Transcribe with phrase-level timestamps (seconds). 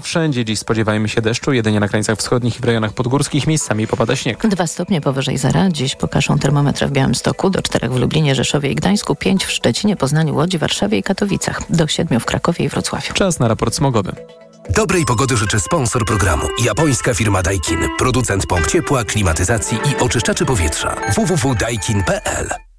[0.00, 4.16] Wszędzie dziś spodziewajmy się deszczu, jedynie na krańcach wschodnich i w rejonach podgórskich miejscami popada
[4.16, 4.48] śnieg.
[4.48, 5.68] Dwa stopnie powyżej zera.
[5.68, 9.96] Dziś pokażą termometry w Białymstoku, do czterech w Lublinie, Rzeszowie i Gdańsku, pięć w Szczecinie,
[9.96, 13.14] Poznaniu, Łodzi, Warszawie i Katowicach, do siedmiu w Krakowie i Wrocławiu.
[13.14, 14.12] Czas na raport smogowy.
[14.70, 16.42] Dobrej pogody życzy sponsor programu.
[16.64, 17.78] Japońska firma Daikin.
[17.98, 20.96] Producent pomp ciepła, klimatyzacji i oczyszczaczy powietrza.
[21.16, 22.73] www.daikin.pl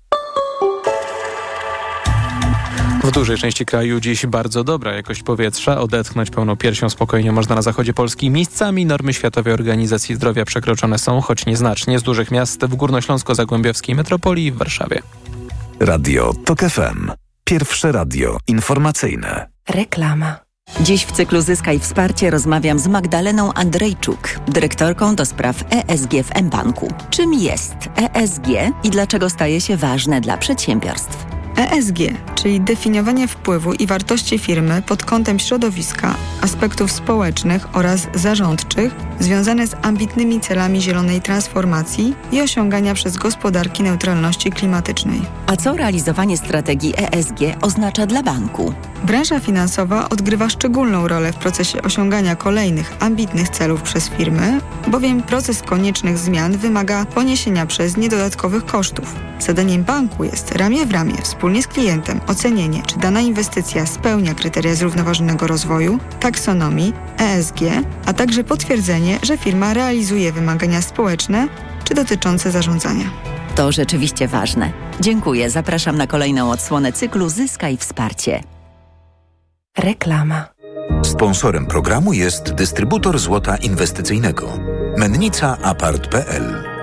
[3.06, 5.80] W dużej części kraju dziś bardzo dobra jakość powietrza.
[5.80, 8.30] Odetchnąć pełną piersią spokojnie można na zachodzie Polski.
[8.30, 14.46] Miejscami normy Światowej Organizacji Zdrowia przekroczone są, choć nieznacznie, z dużych miast w Górnośląsko-Zagłębiowskiej metropolii
[14.46, 15.02] i w Warszawie.
[15.80, 17.12] Radio TOK FM.
[17.44, 19.50] Pierwsze radio informacyjne.
[19.70, 20.40] Reklama.
[20.82, 26.94] Dziś w cyklu Zyskaj Wsparcie rozmawiam z Magdaleną Andrejczuk, dyrektorką do spraw ESG w mBanku.
[27.10, 28.48] Czym jest ESG
[28.84, 31.35] i dlaczego staje się ważne dla przedsiębiorstw?
[31.58, 31.98] ESG,
[32.36, 39.76] czyli definiowanie wpływu i wartości firmy pod kątem środowiska, aspektów społecznych oraz zarządczych związane z
[39.82, 45.22] ambitnymi celami zielonej transformacji i osiągania przez gospodarki neutralności klimatycznej.
[45.48, 48.74] A co realizowanie strategii ESG oznacza dla banku?
[49.04, 55.62] Branża finansowa odgrywa szczególną rolę w procesie osiągania kolejnych ambitnych celów przez firmy, bowiem proces
[55.62, 59.16] koniecznych zmian wymaga poniesienia przez nie dodatkowych kosztów.
[59.40, 61.14] Zadaniem banku jest ramię w ramię
[61.46, 67.60] wspólnie z klientem ocenienie, czy dana inwestycja spełnia kryteria zrównoważonego rozwoju, taksonomii, ESG,
[68.06, 71.48] a także potwierdzenie, że firma realizuje wymagania społeczne
[71.84, 73.06] czy dotyczące zarządzania.
[73.56, 74.72] To rzeczywiście ważne.
[75.00, 75.50] Dziękuję.
[75.50, 78.44] Zapraszam na kolejną odsłonę cyklu Zyskaj Wsparcie.
[79.78, 80.46] Reklama.
[81.04, 84.60] Sponsorem programu jest dystrybutor złota inwestycyjnego.
[84.98, 86.75] Mennica Apart.pl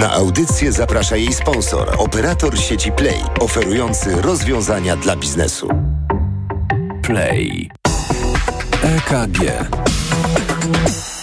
[0.00, 5.68] Na audycję zaprasza jej sponsor, operator sieci Play, oferujący rozwiązania dla biznesu.
[7.02, 7.70] Play.
[8.82, 9.38] EKG.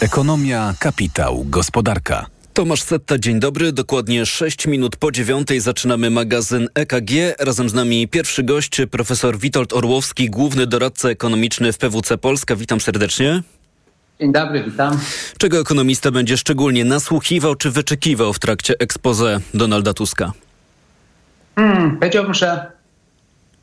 [0.02, 2.26] Ekonomia, kapitał, gospodarka.
[2.54, 3.72] Tomasz Setta, dzień dobry.
[3.72, 7.12] Dokładnie 6 minut po dziewiątej zaczynamy magazyn EKG.
[7.40, 12.56] Razem z nami pierwszy gość, profesor Witold Orłowski, główny doradca ekonomiczny w PWC Polska.
[12.56, 13.44] Witam serdecznie.
[14.20, 15.00] Dzień dobry, witam.
[15.38, 20.32] Czego ekonomista będzie szczególnie nasłuchiwał czy wyczekiwał w trakcie expose Donalda Tuska?
[21.56, 22.72] Hmm, powiedziałbym, że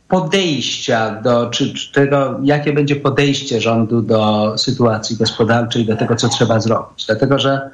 [0.09, 6.29] podejścia do, czy, czy tego, jakie będzie podejście rządu do sytuacji gospodarczej, do tego, co
[6.29, 7.07] trzeba zrobić.
[7.07, 7.71] Dlatego, że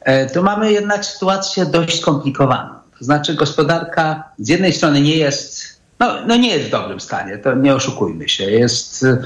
[0.00, 2.74] e, tu mamy jednak sytuację dość skomplikowaną.
[2.98, 7.38] To znaczy gospodarka z jednej strony nie jest, no, no nie jest w dobrym stanie,
[7.38, 8.44] to nie oszukujmy się.
[8.44, 9.18] Jest e,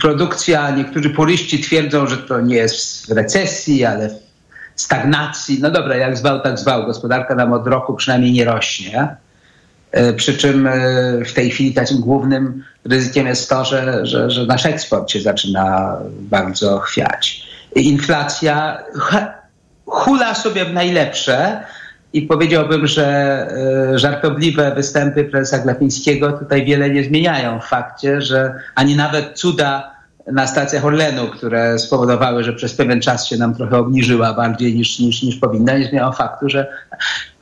[0.00, 4.08] produkcja, niektórzy puryści twierdzą, że to nie jest w recesji, ale
[4.74, 5.58] w stagnacji.
[5.60, 6.86] No dobra, jak zwał, tak zwał.
[6.86, 9.16] Gospodarka nam od roku przynajmniej nie rośnie.
[9.92, 10.72] E, Przy czym e,
[11.24, 15.96] w tej chwili takim głównym ryzykiem jest to, że, że, że nasz eksport się zaczyna
[16.10, 17.46] bardzo chwiać.
[17.74, 18.78] Inflacja
[19.86, 21.64] hula sobie w najlepsze
[22.14, 23.06] i powiedziałbym, że
[23.92, 29.94] e, żartobliwe występy prezesa Glapińskiego tutaj wiele nie zmieniają w fakcie, że ani nawet cuda
[30.32, 34.98] na stacjach Orlenu, które spowodowały, że przez pewien czas się nam trochę obniżyła bardziej niż,
[34.98, 36.66] niż, niż powinna, nie zmieniają faktu, że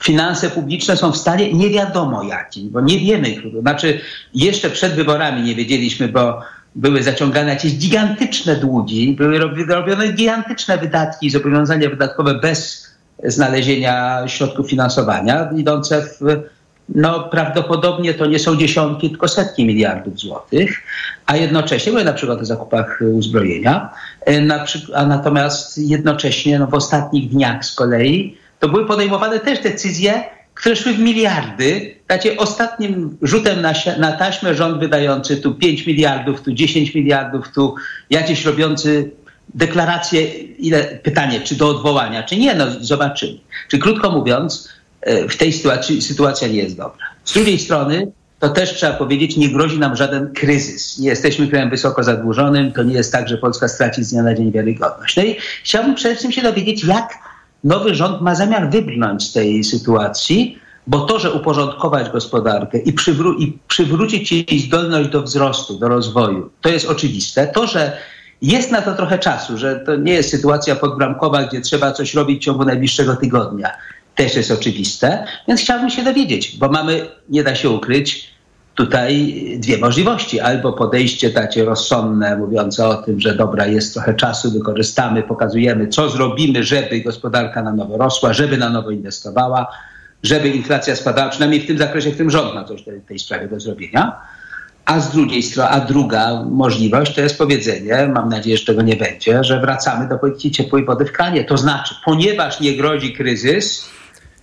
[0.00, 4.00] finanse publiczne są w stanie nie wiadomo jakim, bo nie wiemy, znaczy
[4.34, 6.40] jeszcze przed wyborami nie wiedzieliśmy, bo
[6.74, 9.38] były zaciągane jakieś gigantyczne długi, były
[9.68, 12.91] robione gigantyczne wydatki i zobowiązania wydatkowe bez
[13.24, 16.42] znalezienia środków finansowania, idące w,
[16.88, 20.82] no prawdopodobnie to nie są dziesiątki, tylko setki miliardów złotych,
[21.26, 23.90] a jednocześnie, mówię na przykład o zakupach uzbrojenia,
[24.42, 30.24] na, a natomiast jednocześnie no, w ostatnich dniach z kolei to były podejmowane też decyzje,
[30.54, 31.94] które szły w miliardy.
[32.06, 37.74] Znacie, ostatnim rzutem na, na taśmę rząd wydający tu 5 miliardów, tu 10 miliardów, tu
[38.10, 39.10] jakiś robiący
[39.54, 43.38] deklarację, ile, pytanie, czy do odwołania, czy nie, no zobaczymy.
[43.68, 44.68] Czy krótko mówiąc,
[45.28, 47.06] w tej sytuacji sytuacja nie jest dobra.
[47.24, 50.98] Z drugiej strony, to też trzeba powiedzieć, nie grozi nam żaden kryzys.
[50.98, 54.34] Nie jesteśmy krajem wysoko zadłużonym, to nie jest tak, że Polska straci z dnia na
[54.34, 55.16] dzień wiarygodność.
[55.16, 57.18] No i chciałbym przede wszystkim się dowiedzieć, jak
[57.64, 63.34] nowy rząd ma zamiar wybrnąć z tej sytuacji, bo to, że uporządkować gospodarkę i, przywró-
[63.38, 67.46] i przywrócić jej zdolność do wzrostu, do rozwoju, to jest oczywiste.
[67.46, 67.96] To, że
[68.42, 72.42] jest na to trochę czasu, że to nie jest sytuacja podbramkowa, gdzie trzeba coś robić
[72.42, 73.70] w ciągu najbliższego tygodnia,
[74.14, 75.24] też jest oczywiste.
[75.48, 78.32] Więc chciałbym się dowiedzieć, bo mamy, nie da się ukryć,
[78.74, 80.40] tutaj dwie możliwości.
[80.40, 86.08] Albo podejście takie rozsądne, mówiące o tym, że dobra, jest trochę czasu, wykorzystamy, pokazujemy, co
[86.08, 89.66] zrobimy, żeby gospodarka na nowo rosła, żeby na nowo inwestowała,
[90.22, 93.18] żeby inflacja spadała, przynajmniej w tym zakresie, w którym rząd ma coś w tej, tej
[93.18, 94.20] sprawie do zrobienia.
[94.84, 98.96] A z drugiej strony, a druga możliwość to jest powiedzenie, mam nadzieję, że tego nie
[98.96, 101.44] będzie, że wracamy do polityki ciepłej wody w kranie.
[101.44, 103.90] To znaczy, ponieważ nie grozi kryzys,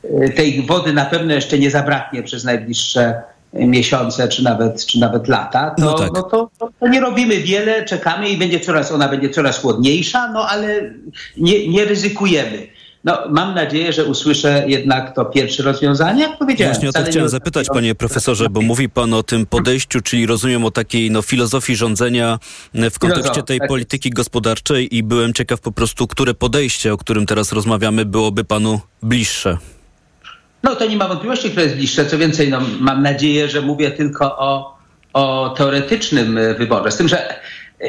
[0.03, 3.21] y, tej wody na pewno jeszcze nie zabraknie przez najbliższe
[3.53, 6.09] miesiące, czy nawet, czy nawet lata, to, no, tak.
[6.13, 6.49] no to,
[6.79, 10.93] to, nie robimy wiele, czekamy i będzie coraz, ona będzie coraz chłodniejsza, no ale
[11.37, 12.67] nie, nie ryzykujemy.
[13.03, 16.21] No, mam nadzieję, że usłyszę jednak to pierwsze rozwiązanie.
[16.21, 20.01] Jak powiedziałem, Właśnie o to chciałem zapytać, panie profesorze, bo mówi pan o tym podejściu,
[20.01, 22.39] czyli rozumiem o takiej no, filozofii rządzenia
[22.73, 23.67] w kontekście tej tak.
[23.67, 28.79] polityki gospodarczej i byłem ciekaw po prostu, które podejście, o którym teraz rozmawiamy, byłoby panu
[29.03, 29.57] bliższe.
[30.63, 32.05] No to nie ma wątpliwości, które jest bliższe.
[32.05, 34.77] Co więcej, no, mam nadzieję, że mówię tylko o,
[35.13, 36.91] o teoretycznym wyborze.
[36.91, 37.35] Z tym, że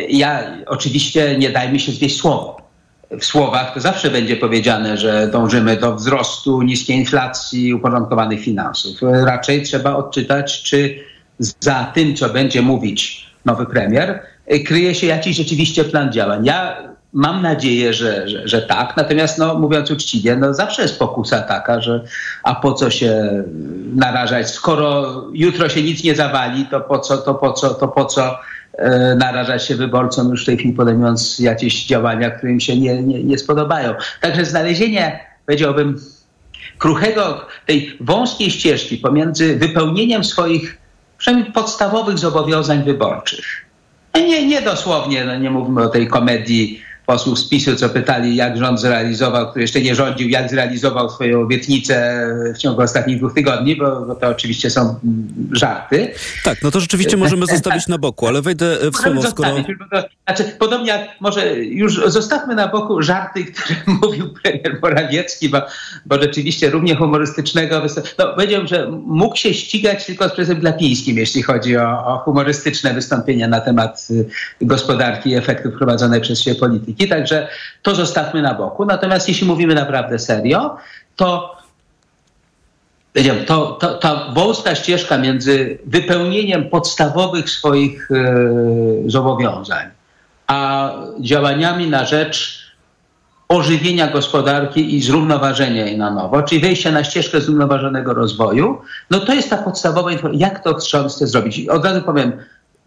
[0.09, 2.70] ja oczywiście nie dajmy się zwieść słowo
[3.19, 8.99] w słowach to zawsze będzie powiedziane, że dążymy do wzrostu, niskiej inflacji, uporządkowanych finansów.
[9.03, 10.99] Raczej trzeba odczytać, czy
[11.39, 14.23] za tym, co będzie mówić nowy premier,
[14.67, 16.45] kryje się jakiś rzeczywiście plan działań.
[16.45, 16.77] Ja
[17.13, 21.81] mam nadzieję, że, że, że, tak, natomiast no, mówiąc uczciwie, no, zawsze jest pokusa taka,
[21.81, 22.05] że
[22.43, 23.45] a po co się
[23.95, 28.05] narażać, skoro jutro się nic nie zawali, to po co, to po co, to po
[28.05, 28.39] co
[28.79, 33.03] E, narażać się wyborcom już w tej chwili podejmując jakieś działania, które im się nie,
[33.03, 33.95] nie, nie spodobają.
[34.21, 36.01] Także znalezienie, powiedziałbym,
[36.79, 40.79] kruchego, tej wąskiej ścieżki pomiędzy wypełnieniem swoich
[41.19, 43.45] przynajmniej podstawowych zobowiązań wyborczych.
[44.15, 48.57] Nie, nie dosłownie, no nie mówimy o tej komedii posłów z PiSu, co pytali, jak
[48.57, 53.77] rząd zrealizował, który jeszcze nie rządził, jak zrealizował swoją obietnicę w ciągu ostatnich dwóch tygodni,
[53.77, 54.99] bo, bo to oczywiście są mm,
[55.53, 56.13] żarty.
[56.45, 59.57] Tak, no to rzeczywiście możemy zostawić na boku, ale wejdę w słowo, skoro...
[60.27, 65.63] Znaczy, podobnie jak może już zostawmy na boku żarty, które mówił premier Morawiecki, bo,
[66.07, 67.83] bo rzeczywiście równie humorystycznego,
[68.19, 72.95] no powiedziałem, że mógł się ścigać tylko z prezesem Glapińskim, jeśli chodzi o, o humorystyczne
[72.95, 74.27] wystąpienia na temat y,
[74.61, 77.49] gospodarki i efektów prowadzonej przez siebie polityki polityki, także
[77.83, 78.85] to zostawmy na boku.
[78.85, 80.77] Natomiast jeśli mówimy naprawdę serio,
[81.17, 81.61] to
[83.47, 89.91] to, to, ta wąska ścieżka między wypełnieniem podstawowych swoich e, zobowiązań,
[90.47, 92.61] a działaniami na rzecz
[93.49, 99.35] ożywienia gospodarki i zrównoważenia jej na nowo, czyli wejścia na ścieżkę zrównoważonego rozwoju, no to
[99.35, 101.59] jest ta podstawowa informacja, jak to rząd chce zrobić.
[101.59, 102.33] I od razu powiem,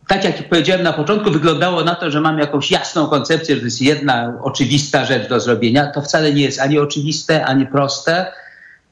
[0.07, 3.65] tak jak powiedziałem na początku, wyglądało na to, że mam jakąś jasną koncepcję, że to
[3.65, 5.91] jest jedna oczywista rzecz do zrobienia.
[5.91, 8.31] To wcale nie jest ani oczywiste, ani proste.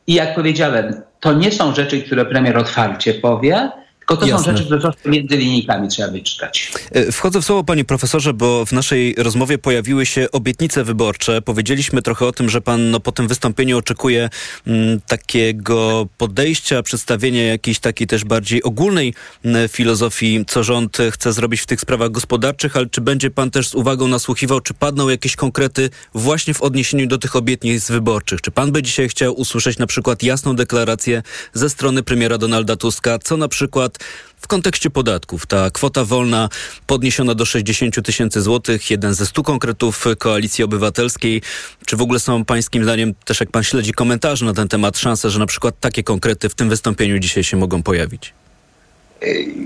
[0.07, 3.71] I jak powiedziałem, to nie są rzeczy, które premier otwarcie powie,
[4.11, 4.57] tylko to Jasne.
[4.57, 6.71] są rzeczy, które między linijkami trzeba wyczytać.
[6.91, 11.41] E, wchodzę w słowo, panie profesorze, bo w naszej rozmowie pojawiły się obietnice wyborcze.
[11.41, 14.29] Powiedzieliśmy trochę o tym, że pan no, po tym wystąpieniu oczekuje
[14.67, 19.13] m, mm, takiego podejścia, przedstawienia jakiejś takiej też bardziej ogólnej
[19.45, 23.51] m, mm, filozofii, co rząd chce zrobić w tych sprawach gospodarczych, ale czy będzie pan
[23.51, 28.41] też z uwagą nasłuchiwał, czy padną jakieś konkrety właśnie w odniesieniu do tych obietnic wyborczych?
[28.41, 31.23] Czy pan by dzisiaj chciał usłyszeć na przykład jasną deklarację
[31.53, 33.97] ze strony premiera Donalda Tuska, co na przykład
[34.37, 36.49] w kontekście podatków ta kwota wolna
[36.87, 41.41] podniesiona do 60 tysięcy złotych, jeden ze stu konkretów Koalicji Obywatelskiej.
[41.85, 45.29] Czy w ogóle są pańskim zdaniem, też jak pan śledzi komentarze na ten temat, szanse,
[45.29, 48.33] że na przykład takie konkrety w tym wystąpieniu dzisiaj się mogą pojawić?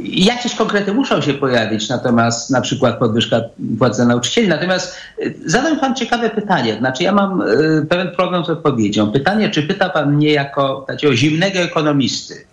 [0.04, 3.42] Jakieś konkrety muszą się pojawić, natomiast na przykład podwyżka
[3.80, 4.48] płacy nauczycieli.
[4.48, 6.76] Natomiast y, zadam pan ciekawe pytanie.
[6.80, 9.12] Znaczy ja mam y, pewien problem z odpowiedzią.
[9.12, 12.45] Pytanie, czy pyta pan mnie jako takiego zimnego ekonomisty,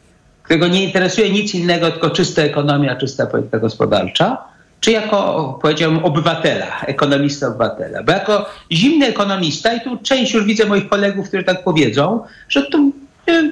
[0.42, 4.38] którego nie interesuje nic innego, tylko czysta ekonomia, czysta polityka gospodarcza,
[4.80, 8.02] czy jako, powiedziałbym, obywatela, ekonomista obywatela.
[8.02, 12.62] Bo jako zimny ekonomista, i tu część już widzę moich kolegów, którzy tak powiedzą, że
[12.62, 12.92] tu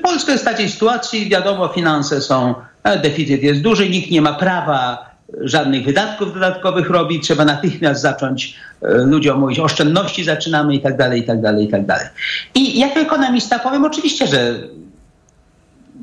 [0.03, 4.33] Polska jest w takiej sytuacji, wiadomo, finanse są, e, deficyt jest duży, nikt nie ma
[4.33, 10.97] prawa żadnych wydatków dodatkowych robić, trzeba natychmiast zacząć e, ludziom mówić, oszczędności zaczynamy i tak
[10.97, 12.07] dalej, i tak dalej, i tak dalej.
[12.55, 14.55] I jako ekonomista powiem oczywiście, że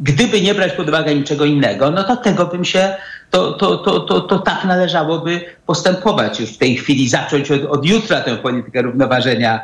[0.01, 2.95] gdyby nie brać pod uwagę niczego innego, no to tego bym się,
[3.31, 7.85] to, to, to, to, to tak należałoby postępować już w tej chwili, zacząć od, od
[7.85, 9.59] jutra tę politykę równoważenia,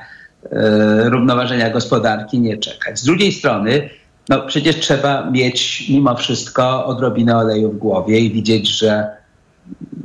[0.52, 3.00] e, równoważenia gospodarki, nie czekać.
[3.00, 3.90] Z drugiej strony,
[4.30, 9.08] no przecież trzeba mieć mimo wszystko odrobinę oleju w głowie i widzieć, że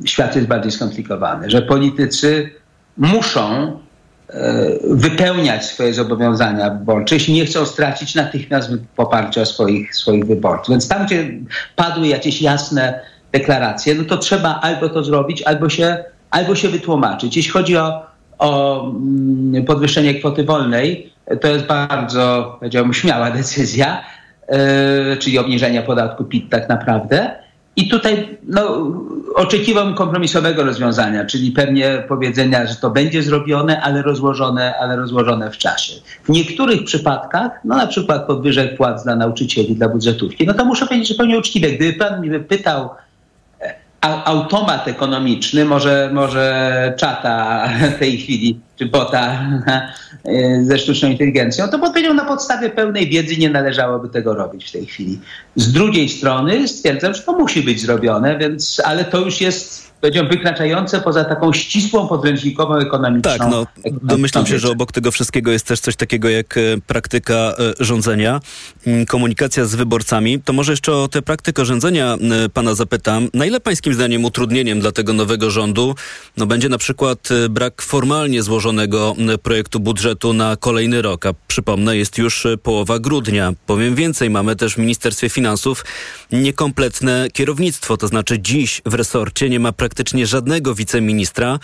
[0.04, 2.50] świat jest bardziej skomplikowany, że politycy
[2.96, 3.78] muszą
[4.90, 10.70] wypełniać swoje zobowiązania wyborcze, jeśli nie chcą stracić natychmiast poparcia swoich, swoich wyborców.
[10.70, 11.30] Więc tam, gdzie
[11.76, 13.00] padły jakieś jasne
[13.32, 17.36] deklaracje, no to trzeba albo to zrobić, albo się, albo się wytłumaczyć.
[17.36, 18.06] Jeśli chodzi o,
[18.38, 24.02] o mm, podwyższenie kwoty wolnej, to jest bardzo, powiedziałbym, śmiała decyzja,
[24.48, 27.47] yy, czyli obniżenia podatku PIT tak naprawdę.
[27.78, 28.92] I tutaj no,
[29.34, 35.58] oczekiwam kompromisowego rozwiązania, czyli pewnie powiedzenia, że to będzie zrobione, ale rozłożone, ale rozłożone w
[35.58, 35.92] czasie.
[36.24, 40.86] W niektórych przypadkach, no na przykład podwyżek płac dla nauczycieli, dla budżetówki, no to muszę
[40.86, 41.72] powiedzieć zupełnie uczciwie.
[41.72, 42.90] Gdyby pan mnie pytał,
[44.24, 47.68] automat ekonomiczny, może, może czata
[47.98, 49.48] tej chwili, czy bota
[50.62, 54.86] ze sztuczną inteligencją, to powiedział na podstawie pełnej wiedzy nie należałoby tego robić w tej
[54.86, 55.18] chwili.
[55.56, 60.32] Z drugiej strony stwierdzam, że to musi być zrobione, więc, ale to już jest powiedziałbym,
[60.32, 63.38] wykraczające poza taką ścisłą, podręcznikową, ekonomiczną.
[63.38, 63.66] Tak, no,
[64.02, 67.54] domyślam się, że obok tego wszystkiego jest też coś takiego jak e, praktyka e,
[67.84, 68.40] rządzenia,
[68.86, 70.40] mm, komunikacja z wyborcami.
[70.40, 73.28] To może jeszcze o tę praktykę rządzenia e, pana zapytam.
[73.34, 75.94] Na ile pańskim zdaniem utrudnieniem dla tego nowego rządu
[76.36, 78.67] no, będzie na przykład brak formalnie złożonego
[79.42, 81.26] projektu budżetu na kolejny rok?
[81.26, 83.52] A przypomnę, jest już połowa grudnia.
[83.66, 85.84] Powiem więcej, mamy też w Ministerstwie Finansów
[86.32, 91.58] niekompletne kierownictwo, to znaczy dziś w resorcie nie ma praktycznie żadnego wiceministra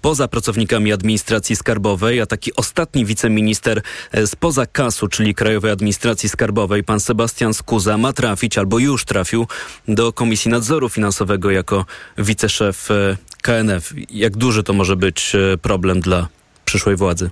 [0.00, 6.84] poza pracownikami administracji skarbowej, a taki ostatni wiceminister e, spoza KAS-u, czyli Krajowej Administracji Skarbowej,
[6.84, 9.46] pan Sebastian Skuza, ma trafić albo już trafił
[9.88, 11.84] do Komisji Nadzoru Finansowego jako
[12.18, 13.92] wiceszef e, KNF.
[14.10, 16.28] Jak duży to może być e, problem dla
[16.68, 17.30] przyszłej władzy?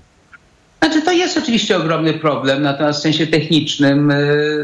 [0.79, 4.13] Znaczy to jest oczywiście ogromny problem, natomiast w sensie technicznym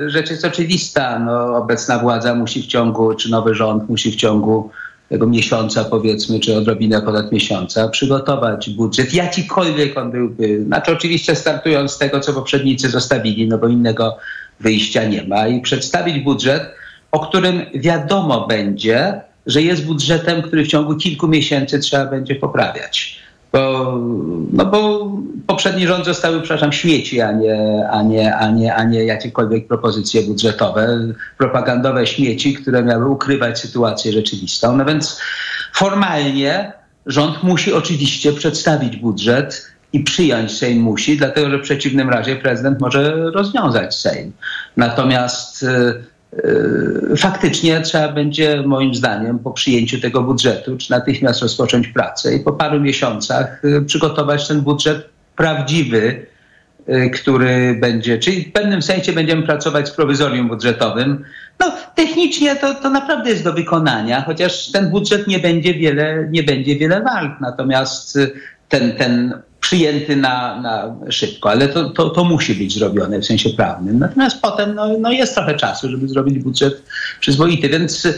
[0.07, 1.19] rzecz jest oczywista.
[1.19, 4.71] No, obecna władza musi w ciągu, czy nowy rząd musi w ciągu
[5.09, 10.65] tego miesiąca powiedzmy, czy odrobinę ponad miesiąca, przygotować budżet, jakikolwiek on byłby.
[10.65, 14.17] Znaczy oczywiście startując z tego, co poprzednicy zostawili, no bo innego
[14.61, 16.63] wyjścia nie ma i przedstawić budżet,
[17.11, 23.22] o którym wiadomo będzie, że jest budżetem, który w ciągu kilku miesięcy trzeba będzie poprawiać
[23.53, 23.99] bo,
[24.53, 25.11] no bo
[25.47, 30.23] poprzedni rząd zostały, przepraszam, śmieci, a nie, a, nie, a, nie, a nie jakiekolwiek propozycje
[30.23, 30.99] budżetowe,
[31.39, 34.77] propagandowe śmieci, które miały ukrywać sytuację rzeczywistą.
[34.77, 35.21] No więc
[35.75, 36.73] formalnie
[37.07, 42.81] rząd musi oczywiście przedstawić budżet i przyjąć Sejm musi, dlatego że w przeciwnym razie prezydent
[42.81, 44.33] może rozwiązać Sejm.
[44.77, 46.05] Natomiast y,
[47.17, 52.53] faktycznie trzeba będzie, moim zdaniem, po przyjęciu tego budżetu, czy natychmiast rozpocząć pracę i po
[52.53, 56.27] paru miesiącach yy, przygotować ten budżet prawdziwy,
[56.89, 61.25] yy, który będzie, czyli w pewnym sensie będziemy pracować z prowizorium budżetowym.
[61.61, 66.43] No, technicznie to, to naprawdę jest do wykonania, chociaż ten budżet nie będzie wiele, nie
[66.43, 67.41] będzie wiele wart.
[67.41, 68.19] Natomiast
[68.69, 73.51] ten, ten przyjęty na, na szybko, ale to, to, to, musi być zrobione w sensie
[73.51, 73.99] prawnym.
[73.99, 76.83] Natomiast potem no, no jest trochę czasu, żeby zrobić budżet
[77.21, 78.09] przyzwoity, więc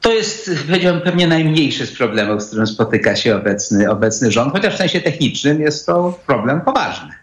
[0.00, 4.74] to jest, powiedziałbym, pewnie najmniejszy z problemów, z którym spotyka się obecny, obecny rząd, chociaż
[4.74, 7.21] w sensie technicznym jest to problem poważny.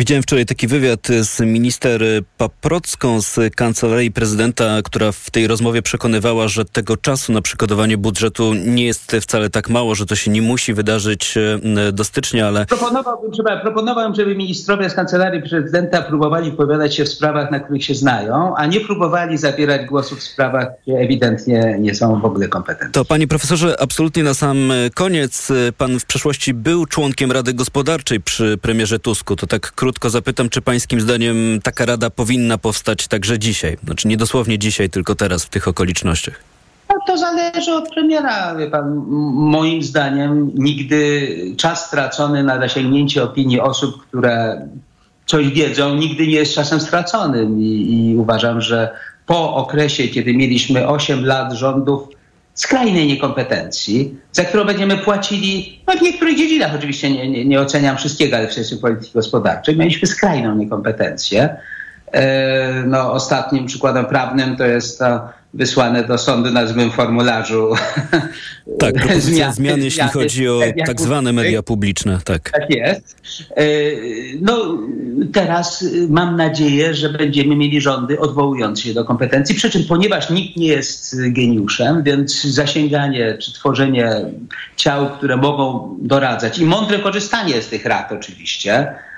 [0.00, 2.02] Widziałem wczoraj taki wywiad z minister
[2.38, 8.54] Paprocką z Kancelarii Prezydenta, która w tej rozmowie przekonywała, że tego czasu na przygotowanie budżetu
[8.54, 12.66] nie jest wcale tak mało, że to się nie musi wydarzyć e, do stycznia, ale...
[12.66, 17.84] Proponowałbym, żeby, proponowałem, żeby ministrowie z Kancelarii Prezydenta próbowali wypowiadać się w sprawach, na których
[17.84, 22.48] się znają, a nie próbowali zabierać głosu w sprawach, gdzie ewidentnie nie są w ogóle
[22.48, 22.92] kompetentni.
[22.92, 25.48] To panie profesorze, absolutnie na sam koniec.
[25.78, 29.36] Pan w przeszłości był członkiem Rady Gospodarczej przy premierze Tusku.
[29.36, 33.76] To tak krótko zapytam, czy pańskim zdaniem taka rada powinna powstać także dzisiaj?
[33.84, 36.40] Znaczy nie dosłownie dzisiaj, tylko teraz w tych okolicznościach.
[36.88, 38.54] No, to zależy od premiera.
[38.54, 39.04] Wie pan,
[39.34, 44.66] moim zdaniem nigdy czas stracony na zasięgnięcie opinii osób, które
[45.26, 47.60] coś wiedzą, nigdy nie jest czasem straconym.
[47.60, 48.90] I, i uważam, że
[49.26, 52.08] po okresie, kiedy mieliśmy 8 lat rządów
[52.60, 57.96] skrajnej niekompetencji, za którą będziemy płacili, no w niektórych dziedzinach oczywiście nie, nie, nie oceniam
[57.96, 61.56] wszystkiego, ale w sensie polityki gospodarczej, mieliśmy skrajną niekompetencję.
[62.12, 67.68] E, no, ostatnim przykładem prawnym to jest to wysłane do sądu na złym formularzu.
[68.78, 72.18] Tak, zmian, zmian, jeśli chodzi o tak zwane media publiczne.
[72.24, 72.50] Tak.
[72.50, 73.16] tak jest.
[73.56, 73.64] E,
[74.40, 74.78] no,
[75.32, 80.56] teraz mam nadzieję, że będziemy mieli rządy odwołujące się do kompetencji, przy czym ponieważ nikt
[80.56, 84.10] nie jest geniuszem, więc zasięganie czy tworzenie
[84.76, 89.09] ciał, które mogą doradzać i mądre korzystanie z tych rad oczywiście, Y,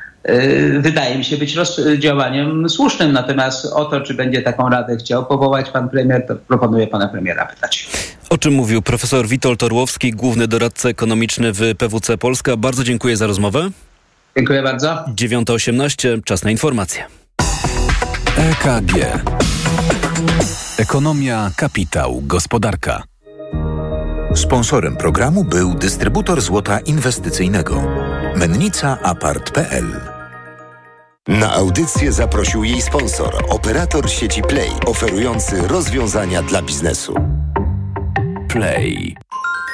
[0.81, 1.57] wydaje mi się być
[1.99, 3.12] działaniem słusznym.
[3.12, 7.47] Natomiast o to, czy będzie taką radę chciał powołać pan premier, to proponuję pana premiera
[7.47, 7.88] pytać.
[8.31, 12.57] O czym mówił profesor Witold Orłowski, główny doradca ekonomiczny w PWC Polska.
[12.57, 13.71] Bardzo dziękuję za rozmowę.
[14.37, 15.05] Dziękuję bardzo.
[15.14, 17.05] 9.18, czas na informacje.
[18.37, 19.23] EKG.
[20.79, 23.02] Ekonomia, kapitał, gospodarka.
[24.35, 27.83] Sponsorem programu był dystrybutor złota inwestycyjnego.
[28.37, 30.12] Mennica Apart.pl
[31.29, 37.14] na audycję zaprosił jej sponsor, operator sieci Play, oferujący rozwiązania dla biznesu.
[38.49, 39.17] Play.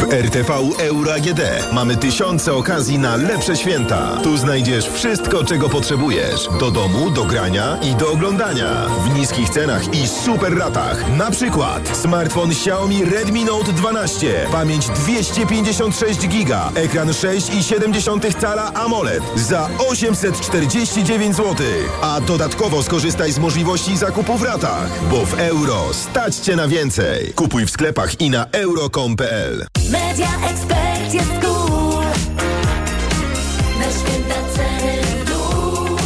[0.00, 1.40] W RTV Euro AGD
[1.72, 4.16] mamy tysiące okazji na lepsze święta.
[4.22, 6.48] Tu znajdziesz wszystko, czego potrzebujesz.
[6.60, 8.86] Do domu, do grania i do oglądania.
[9.04, 11.16] W niskich cenach i super ratach.
[11.16, 14.46] Na przykład smartfon Xiaomi Redmi Note 12.
[14.52, 16.70] Pamięć 256 giga.
[16.74, 21.66] Ekran 6,7 cala AMOLED za 849 zł.
[22.02, 25.08] A dodatkowo skorzystaj z możliwości zakupu w ratach.
[25.10, 27.32] Bo w euro stać Cię na więcej.
[27.34, 29.66] Kupuj w sklepach i na euro.com.pl.
[29.90, 32.04] Media Expert jest cool.
[33.78, 35.96] Na święta ceny w dół.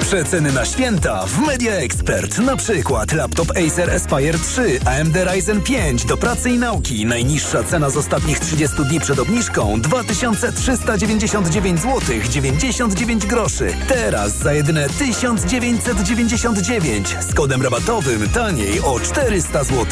[0.00, 2.38] Przeceny na święta w Media Expert.
[2.38, 7.06] Na przykład laptop Acer Aspire 3, AMD Ryzen 5 do pracy i nauki.
[7.06, 13.76] Najniższa cena z ostatnich 30 dni przed obniżką 2399 zł 99 groszy.
[13.88, 19.86] Teraz za jedyne 1999 z kodem rabatowym taniej o 400 zł.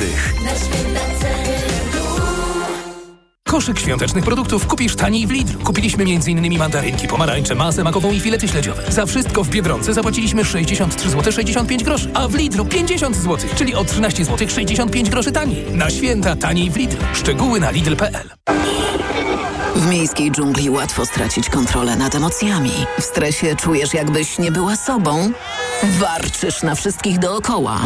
[0.44, 1.71] Na święta ceny.
[3.52, 5.58] Koszyk świątecznych produktów kupisz taniej w Lidl.
[5.58, 6.58] Kupiliśmy m.in.
[6.58, 8.82] mandarynki, pomarańcze, masę makową i filety śledziowe.
[8.88, 13.74] Za wszystko w Biedronce zapłaciliśmy 63 zł 65 groszy, a w Lidlu 50 zł, czyli
[13.74, 15.64] o 13 zł 65 groszy taniej.
[15.72, 16.96] Na święta taniej w Lidl.
[17.14, 18.30] Szczegóły na lidl.pl.
[19.76, 22.72] W miejskiej dżungli łatwo stracić kontrolę nad emocjami.
[22.98, 25.32] W stresie czujesz, jakbyś nie była sobą.
[25.82, 27.80] Warczysz na wszystkich dookoła.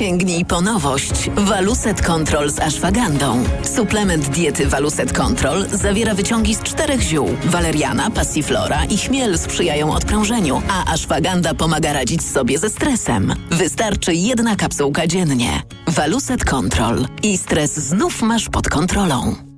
[0.00, 1.30] Sięgnij po nowość.
[1.36, 3.44] Waluset Control z ashwagandą.
[3.76, 7.28] Suplement diety Waluset Control zawiera wyciągi z czterech ziół.
[7.44, 13.34] Waleriana, passiflora i chmiel sprzyjają odprężeniu, a ashwaganda pomaga radzić sobie ze stresem.
[13.50, 15.62] Wystarczy jedna kapsułka dziennie.
[15.86, 17.06] Waluset Control.
[17.22, 19.49] I stres znów masz pod kontrolą.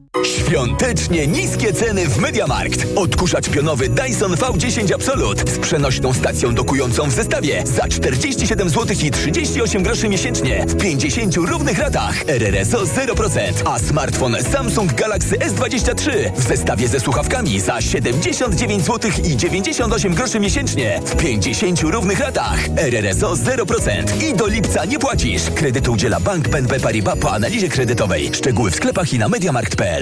[0.52, 2.86] Świątecznie niskie ceny w Mediamarkt.
[2.96, 9.10] Odkurzacz pionowy Dyson V10 Absolut z przenośną stacją dokującą w zestawie za 47 zł i
[9.10, 12.28] 38 groszy miesięcznie w 50 równych ratach.
[12.28, 19.36] RRSO 0%, a smartfon Samsung Galaxy S23 w zestawie ze słuchawkami za 79 zł i
[19.36, 22.68] 98 groszy miesięcznie w 50 równych ratach.
[22.76, 25.42] RRSO 0% i do lipca nie płacisz.
[25.54, 28.30] Kredytu udziela Bank BNP Paribas po analizie kredytowej.
[28.34, 30.01] Szczegóły w sklepach i na mediamarkt.pl.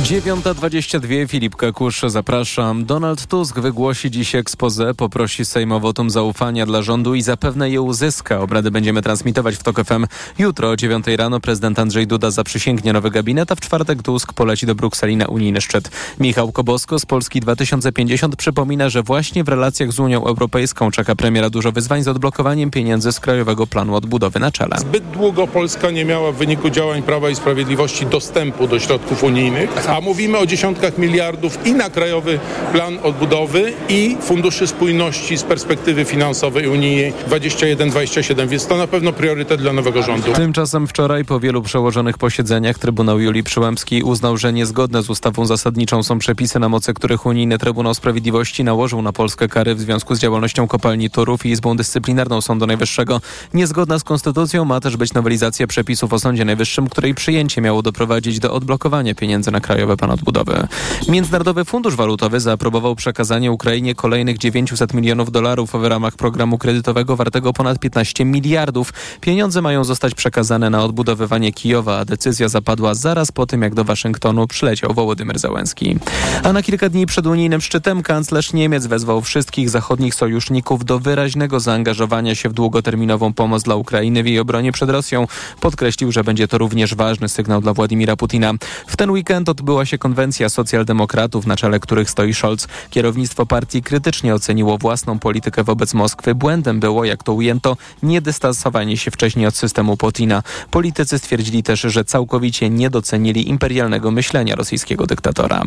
[0.00, 2.84] 9.22 Filip Kakusz, zapraszam.
[2.84, 7.80] Donald Tusk wygłosi dziś ekspozę, poprosi Sejm o wotum zaufania dla rządu i zapewne je
[7.80, 8.40] uzyska.
[8.40, 10.06] Obrady będziemy transmitować w TOK FM.
[10.38, 14.66] Jutro o 9 rano prezydent Andrzej Duda zaprzysięgnie nowy gabinet, a w czwartek Tusk poleci
[14.66, 15.90] do Brukseli na unijny szczyt.
[16.20, 21.50] Michał Kobosko z Polski 2050 przypomina, że właśnie w relacjach z Unią Europejską czeka premiera
[21.50, 24.76] dużo wyzwań z odblokowaniem pieniędzy z Krajowego Planu Odbudowy na czele.
[24.78, 29.70] Zbyt długo Polska nie miała w wyniku działań Prawa i Sprawiedliwości dostępu do środków unijnych,
[29.90, 32.38] a mówimy o dziesiątkach miliardów i na Krajowy
[32.72, 39.60] Plan Odbudowy i Funduszy Spójności z perspektywy finansowej Unii 21-27, więc to na pewno priorytet
[39.60, 40.32] dla nowego rządu.
[40.32, 46.02] Tymczasem wczoraj po wielu przełożonych posiedzeniach Trybunał Julii Przyłębskiej uznał, że niezgodne z ustawą zasadniczą
[46.02, 50.18] są przepisy, na mocy których Unijny Trybunał Sprawiedliwości nałożył na Polskę kary w związku z
[50.18, 53.20] działalnością kopalni Turów i Izbą Dyscyplinarną Sądu Najwyższego.
[53.54, 58.38] Niezgodna z konstytucją ma też być nowelizacja przepisów o Sądzie Najwyższym, której przyjęcie miało doprowadzić
[58.38, 60.66] do odblokowania pieniędzy na Krajowy Odbudowy.
[61.08, 67.52] Międzynarodowy Fundusz Walutowy zaaprobował przekazanie Ukrainie kolejnych 900 milionów dolarów w ramach programu kredytowego wartego
[67.52, 68.92] ponad 15 miliardów.
[69.20, 73.84] Pieniądze mają zostać przekazane na odbudowywanie Kijowa, a decyzja zapadła zaraz po tym, jak do
[73.84, 75.98] Waszyngtonu przyleciał Wołodymyr Załęski.
[76.42, 81.60] A na kilka dni przed unijnym szczytem kanclerz Niemiec wezwał wszystkich zachodnich sojuszników do wyraźnego
[81.60, 85.26] zaangażowania się w długoterminową pomoc dla Ukrainy w jej obronie przed Rosją.
[85.60, 88.52] Podkreślił, że będzie to również ważny sygnał dla Władimira Putina.
[88.86, 92.68] W ten weekend odbył odbyła się konwencja socjaldemokratów, na czele których stoi Scholz.
[92.90, 96.34] Kierownictwo partii krytycznie oceniło własną politykę wobec Moskwy.
[96.34, 100.42] Błędem było, jak to ujęto, niedystansowanie się wcześniej od systemu Putina.
[100.70, 105.62] Politycy stwierdzili też, że całkowicie nie docenili imperialnego myślenia rosyjskiego dyktatora.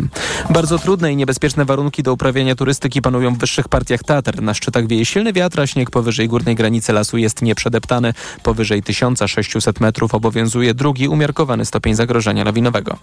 [0.50, 4.42] Bardzo trudne i niebezpieczne warunki do uprawiania turystyki panują w wyższych partiach Tatr.
[4.42, 8.14] Na szczytach wieje silny wiatr, a śnieg powyżej górnej granicy lasu jest nieprzedeptany.
[8.44, 12.98] Powyżej 1600 metrów obowiązuje drugi umiarkowany stopień zagrożenia lawinowego.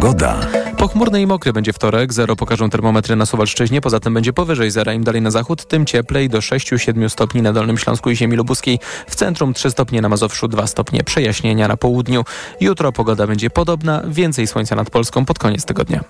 [0.00, 0.40] Pogoda.
[0.78, 4.92] Pochmurny i mokry będzie wtorek, zero pokażą termometry na Suwalszczyźnie, poza tym będzie powyżej zera.
[4.92, 8.78] Im dalej na zachód, tym cieplej do 6-7 stopni na Dolnym Śląsku i ziemi lubuskiej.
[9.08, 12.24] W centrum 3 stopnie na Mazowszu, 2 stopnie przejaśnienia na południu.
[12.60, 16.04] Jutro pogoda będzie podobna, więcej słońca nad Polską pod koniec tygodnia.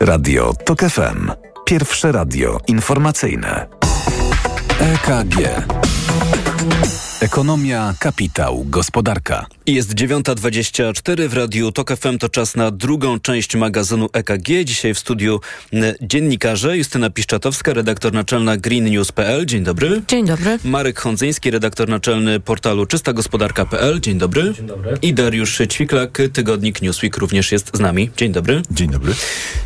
[0.00, 1.30] Radio TOK FM.
[1.64, 3.66] Pierwsze radio informacyjne.
[4.80, 5.36] EKG.
[7.20, 9.46] Ekonomia, kapitał, gospodarka.
[9.68, 12.18] Jest 9.24 w Radiu TOK FM.
[12.18, 14.64] To czas na drugą część magazynu EKG.
[14.64, 15.40] Dzisiaj w studiu
[16.02, 19.46] dziennikarze Justyna Piszczatowska, redaktor naczelna greennews.pl.
[19.46, 20.02] Dzień dobry.
[20.08, 20.58] Dzień dobry.
[20.64, 24.00] Marek Hondzyński, redaktor naczelny portalu czystagospodarka.pl.
[24.00, 24.52] Dzień dobry.
[24.56, 24.98] Dzień dobry.
[25.02, 28.10] I Dariusz Ćwiklak, tygodnik Newsweek również jest z nami.
[28.16, 28.62] Dzień dobry.
[28.70, 29.12] Dzień dobry.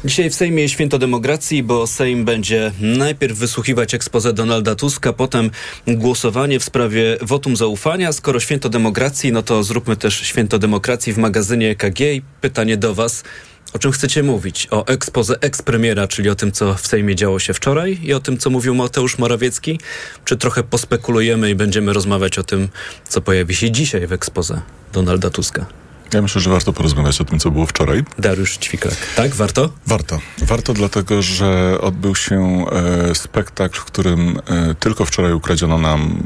[0.05, 5.51] Dzisiaj w Sejmie święto demokracji, bo Sejm będzie najpierw wysłuchiwać expose Donalda Tuska, potem
[5.87, 8.13] głosowanie w sprawie wotum zaufania.
[8.13, 12.01] Skoro święto demokracji, no to zróbmy też święto demokracji w magazynie EKG.
[12.01, 13.25] I pytanie do Was.
[13.73, 14.69] O czym chcecie mówić?
[14.71, 18.39] O expose ex-premiera, czyli o tym, co w Sejmie działo się wczoraj i o tym,
[18.39, 19.81] co mówił Mateusz Morawiecki?
[20.25, 22.69] Czy trochę pospekulujemy i będziemy rozmawiać o tym,
[23.09, 25.82] co pojawi się dzisiaj w expose Donalda Tuska?
[26.13, 28.05] Ja myślę, że warto porozmawiać o tym, co było wczoraj.
[28.19, 28.97] Dariusz Ćwiklak.
[29.17, 29.35] Tak?
[29.35, 29.71] Warto?
[29.87, 30.21] Warto.
[30.39, 32.65] Warto dlatego, że odbył się
[33.11, 36.23] e, spektakl, w którym e, tylko wczoraj ukradziono nam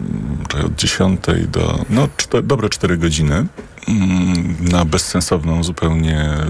[0.65, 3.47] od 10 do no, czte, dobre 4 godziny
[3.89, 6.47] mm, na bezsensowną zupełnie e,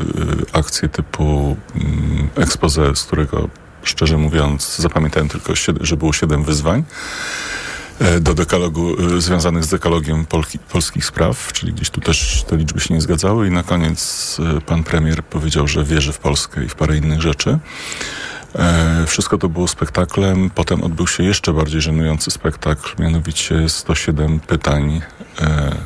[0.53, 3.49] akcję typu mm, expose, z którego
[3.83, 6.85] szczerze mówiąc zapamiętałem tylko, że było 7 wyzwań
[8.21, 12.81] do dekalogu, e, związanych z dekalogiem polki, polskich spraw, czyli gdzieś tu też te liczby
[12.81, 16.69] się nie zgadzały i na koniec e, pan premier powiedział, że wierzy w Polskę i
[16.69, 17.59] w parę innych rzeczy.
[18.55, 20.51] E, Wszystko to było spektaklem.
[20.51, 25.01] Potem odbył się jeszcze bardziej żenujący spektakl, mianowicie 107 pytań.
[25.41, 25.77] e,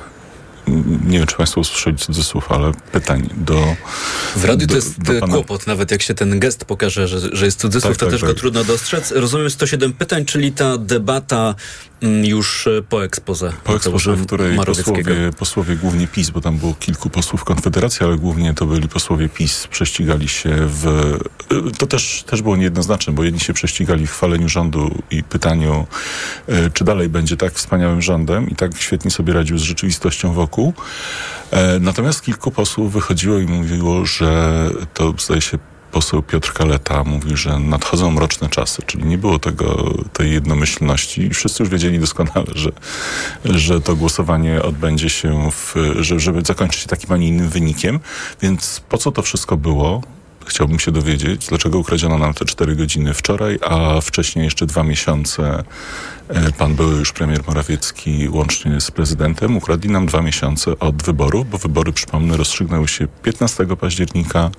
[1.07, 3.77] Nie wiem, czy Państwo usłyszeli cudzysłów, ale pytań do.
[4.37, 7.21] W radiu to jest do e, pana- kłopot, nawet jak się ten gest pokaże, że,
[7.37, 8.31] że jest cudzysłów, Tak, to tak, też tak.
[8.31, 9.13] go trudno dostrzec.
[9.17, 11.55] Rozumiem 107 pytań, czyli ta debata
[12.03, 13.53] już e, po ekspoze.
[13.65, 18.17] Po ekspoze, w której posłowie, posłowie głównie PiS, bo tam było kilku posłów Konfederacji, ale
[18.17, 20.87] głównie to byli posłowie PiS, prześcigali się w...
[21.53, 25.87] y, To też, też było niejednoznaczne, bo jedni się prześcigali w chwaleniu rządu i pytaniu,
[26.49, 30.73] y, czy dalej będzie tak wspaniałym rządem i tak świetnie sobie radził z rzeczywistością wokół.
[31.51, 35.59] E, Natomiast kilku posłów wychodziło i mówiło, że to zdaje się
[35.91, 41.31] poseł Piotr Kaleta mówił, że nadchodzą mroczne czasy, czyli nie było tego, tej jednomyślności i
[41.31, 42.71] wszyscy już wiedzieli doskonale, że,
[43.45, 48.01] że to głosowanie odbędzie się, w, że, żeby zakończyć się takim, a nie innym wynikiem.
[48.43, 50.03] Więc po co to wszystko było?
[50.51, 55.65] Chciałbym się dowiedzieć, dlaczego ukradziono nam te cztery godziny wczoraj, a wcześniej jeszcze dwa miesiące
[56.29, 61.51] e, pan były już premier Morawiecki łącznie z prezydentem ukradli nam dwa miesiące od wyborów,
[61.51, 64.51] bo wybory, przypomnę, rozstrzygnęły się 15 października.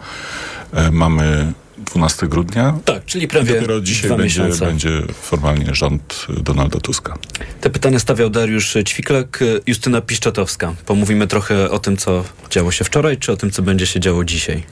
[0.74, 1.54] E, Mamy
[1.86, 2.80] 12 grudnia.
[2.86, 4.66] Tak, czyli prawie Dopiero dzisiaj dwa będzie, miesiące.
[4.66, 7.18] będzie formalnie rząd Donalda Tuska.
[7.62, 10.74] Te pytania stawiał Dariusz Ćwiklak, e, Justyna Piszczatowska.
[10.86, 14.24] Pomówimy trochę o tym, co działo się wczoraj, czy o tym, co będzie się działo
[14.24, 14.64] dzisiaj.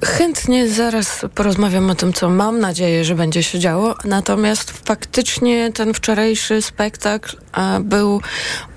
[0.00, 3.94] E, Chętnie zaraz porozmawiam o tym, co mam nadzieję, że będzie się działo.
[4.04, 8.20] Natomiast faktycznie ten wczorajszy spektakl a, był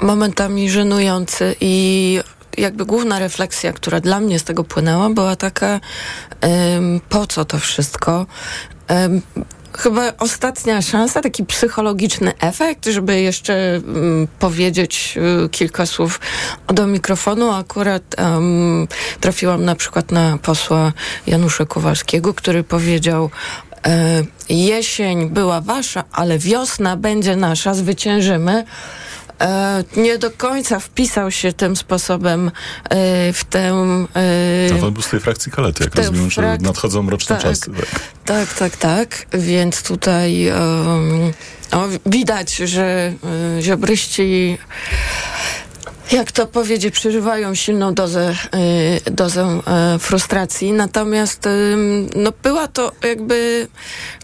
[0.01, 2.19] momentami żenujący i
[2.57, 5.79] jakby główna refleksja, która dla mnie z tego płynęła, była taka,
[7.09, 8.25] po co to wszystko?
[9.77, 16.19] Chyba ostatnia szansa, taki psychologiczny efekt, żeby jeszcze mm, powiedzieć y, kilka słów
[16.67, 17.51] do mikrofonu.
[17.51, 18.87] Akurat em,
[19.19, 20.93] trafiłam na przykład na posła
[21.27, 23.29] Janusza Kowalskiego, który powiedział
[23.85, 28.65] e, jesień była wasza, ale wiosna będzie nasza, zwyciężymy.
[29.41, 32.51] E, nie do końca wpisał się tym sposobem
[32.89, 33.73] e, w tę...
[34.71, 37.43] No, pan był z tej frakcji Kalety, jak rozumiem, że frak- nadchodzą mroczne tak.
[37.43, 37.71] czasy.
[37.71, 37.99] Tak.
[38.25, 39.25] tak, tak, tak.
[39.33, 40.57] Więc tutaj em,
[41.71, 43.13] o, widać, że
[43.57, 44.57] y, ziobryści
[46.11, 48.35] jak to powiedzieć, przeżywają silną dozę,
[49.11, 49.61] dozę
[49.99, 50.73] frustracji.
[50.73, 51.47] Natomiast
[52.15, 53.67] no, była to jakby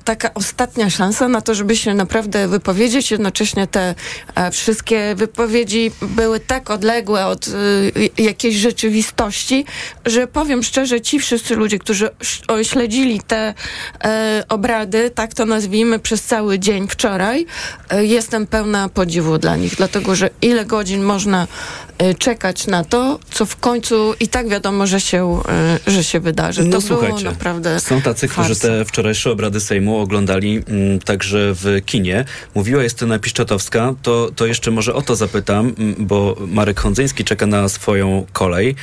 [0.03, 3.11] taka ostatnia szansa na to, żeby się naprawdę wypowiedzieć.
[3.11, 3.95] Jednocześnie te
[4.35, 7.51] e, wszystkie wypowiedzi były tak odległe od y,
[8.17, 9.65] jakiejś rzeczywistości,
[10.05, 12.09] że powiem szczerze, ci wszyscy ludzie, którzy
[12.63, 13.53] śledzili te
[14.03, 17.45] e, obrady, tak to nazwijmy, przez cały dzień wczoraj,
[17.89, 21.47] e, jestem pełna podziwu dla nich, dlatego że ile godzin można e,
[22.19, 25.41] czekać na to, co w końcu i tak wiadomo, że się,
[25.87, 26.63] e, że się wydarzy.
[26.63, 28.67] No to słuchajcie, było naprawdę są tacy, którzy farsa.
[28.67, 32.25] te wczorajsze obrady Sejmu oglądali mm, także w kinie.
[32.55, 37.45] Mówiła Justyna Piszczatowska, to, to jeszcze może o to zapytam, mm, bo Marek Hondzyński czeka
[37.45, 38.75] na swoją kolej.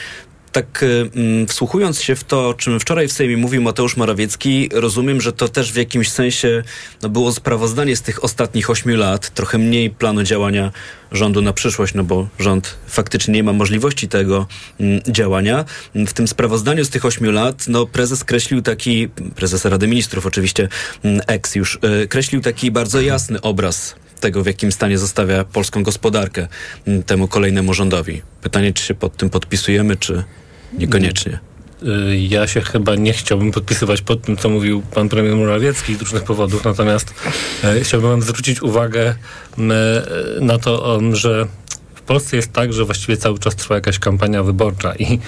[0.52, 4.68] Tak y, mm, wsłuchując się w to, o czym wczoraj w Sejmie mówił Mateusz Morawiecki,
[4.72, 6.62] rozumiem, że to też w jakimś sensie
[7.02, 10.72] no, było sprawozdanie z tych ostatnich ośmiu lat, trochę mniej planu działania
[11.12, 14.46] rządu na przyszłość, no bo rząd faktycznie nie ma możliwości tego
[14.80, 15.64] mm, działania.
[15.94, 20.68] W tym sprawozdaniu z tych ośmiu lat, no prezes kreślił taki, prezes Rady Ministrów oczywiście,
[21.04, 25.82] mm, ex już, y, kreślił taki bardzo jasny obraz tego, w jakim stanie zostawia polską
[25.82, 26.48] gospodarkę
[27.06, 28.22] temu kolejnemu rządowi.
[28.42, 30.24] Pytanie, czy się pod tym podpisujemy, czy
[30.78, 31.38] niekoniecznie?
[31.82, 36.00] Y, Ja się chyba nie chciałbym podpisywać pod tym, co mówił pan premier Morawiecki z
[36.00, 37.14] różnych powodów, natomiast
[37.64, 39.14] e, chciałbym zwrócić uwagę e,
[40.40, 41.46] na to, om, że
[41.94, 45.18] w Polsce jest tak, że właściwie cały czas trwa jakaś kampania wyborcza i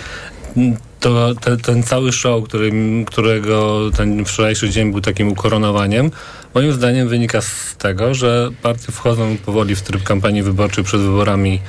[0.56, 6.10] m, to, te, ten cały show, którym, którego ten wczorajszy dzień był takim ukoronowaniem,
[6.54, 11.60] moim zdaniem wynika z tego, że partie wchodzą powoli w tryb kampanii wyborczej przed wyborami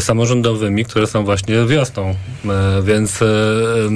[0.00, 2.14] samorządowymi, które są właśnie wiosną.
[2.44, 3.26] E, więc e,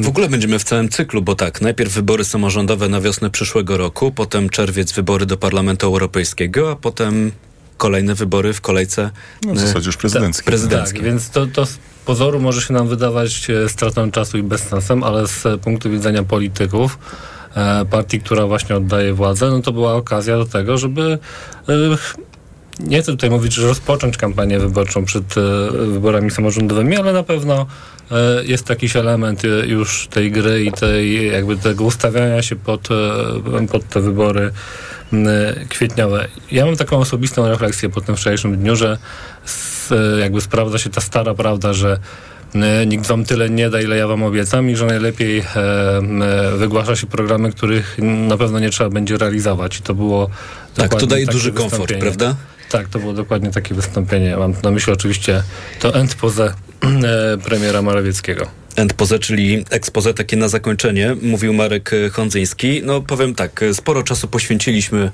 [0.03, 4.13] W ogóle będziemy w całym cyklu, bo tak, najpierw wybory samorządowe na wiosnę przyszłego roku,
[4.13, 7.33] potem czerwiec wybory do Parlamentu Europejskiego, a potem
[7.77, 9.11] kolejne wybory w kolejce
[9.47, 10.45] No, w zasadzie już prezydenckie.
[10.45, 10.97] prezydenckie.
[10.99, 15.03] Tak, więc to, to z pozoru może się nam wydawać e, stratą czasu i bezsensem,
[15.05, 16.99] ale z e, punktu widzenia polityków,
[17.55, 21.19] e, partii, która właśnie oddaje władzę, no to była okazja do tego, żeby
[21.69, 21.73] e,
[22.81, 27.67] nie chcę tutaj mówić, że rozpocząć kampanię wyborczą przed e, wyborami samorządowymi, ale na pewno
[28.11, 32.89] e, jest jakiś element e, już tej gry i tej jakby tego ustawiania się pod,
[33.73, 34.53] pod te wybory
[35.69, 36.29] kwietniowe.
[36.53, 38.99] Ja mam taką osobistą refleksję po tym wczorajszym dniu, że
[40.21, 41.99] jakby sprawdza się ta stara prawda, że
[42.87, 45.45] nikt wam tyle nie da, ile ja wam obiecam i że najlepiej e,
[46.57, 49.79] wygłasza się programy, których na pewno nie trzeba będzie realizować.
[49.79, 50.31] I to było
[50.75, 52.37] Tak, to daje duży komfort, prawda?
[52.69, 54.37] Tak, to było dokładnie takie wystąpienie.
[54.37, 55.43] Mam na myśli oczywiście
[55.81, 56.45] to end pose
[56.83, 58.47] e, premiera Morawieckiego.
[58.77, 62.81] Endpoze, czyli expose takie na zakończenie, mówił Marek e, Hondzyński.
[62.85, 65.11] No powiem tak, e, sporo czasu poświęciliśmy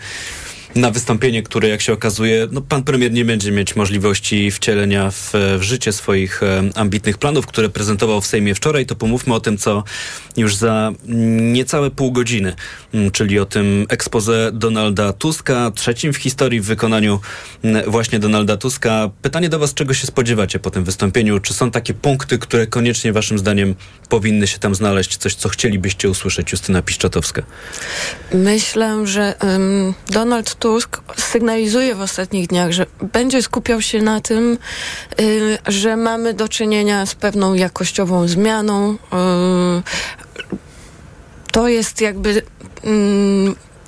[0.75, 5.33] na wystąpienie, które jak się okazuje, no pan premier nie będzie mieć możliwości wcielenia w,
[5.59, 9.59] w życie swoich e, ambitnych planów, które prezentował w Sejmie wczoraj, to pomówmy o tym,
[9.59, 9.85] co
[10.37, 10.93] już za
[11.53, 12.55] niecałe pół godziny,
[12.95, 17.21] mm, czyli o tym expose Donalda Tuska, trzecim w historii w wykonaniu
[17.65, 19.11] mm, właśnie Donalda Tuska.
[19.23, 21.41] Pytanie do was, czego się spodziewacie po tym wystąpieniu?
[21.41, 23.75] Czy są takie punkty, które koniecznie waszym zdaniem
[24.09, 25.17] powinny się tam znaleźć?
[25.17, 27.43] Coś, co chcielibyście usłyszeć, Justyna Piszczatowska?
[28.35, 34.59] Myślę, że ym, Donald Tusk sygnalizuje w ostatnich dniach, że będzie skupiał się na tym,
[35.21, 38.95] y, że mamy do czynienia z pewną jakościową zmianą.
[38.95, 38.97] Y,
[41.53, 42.43] to jest jakby.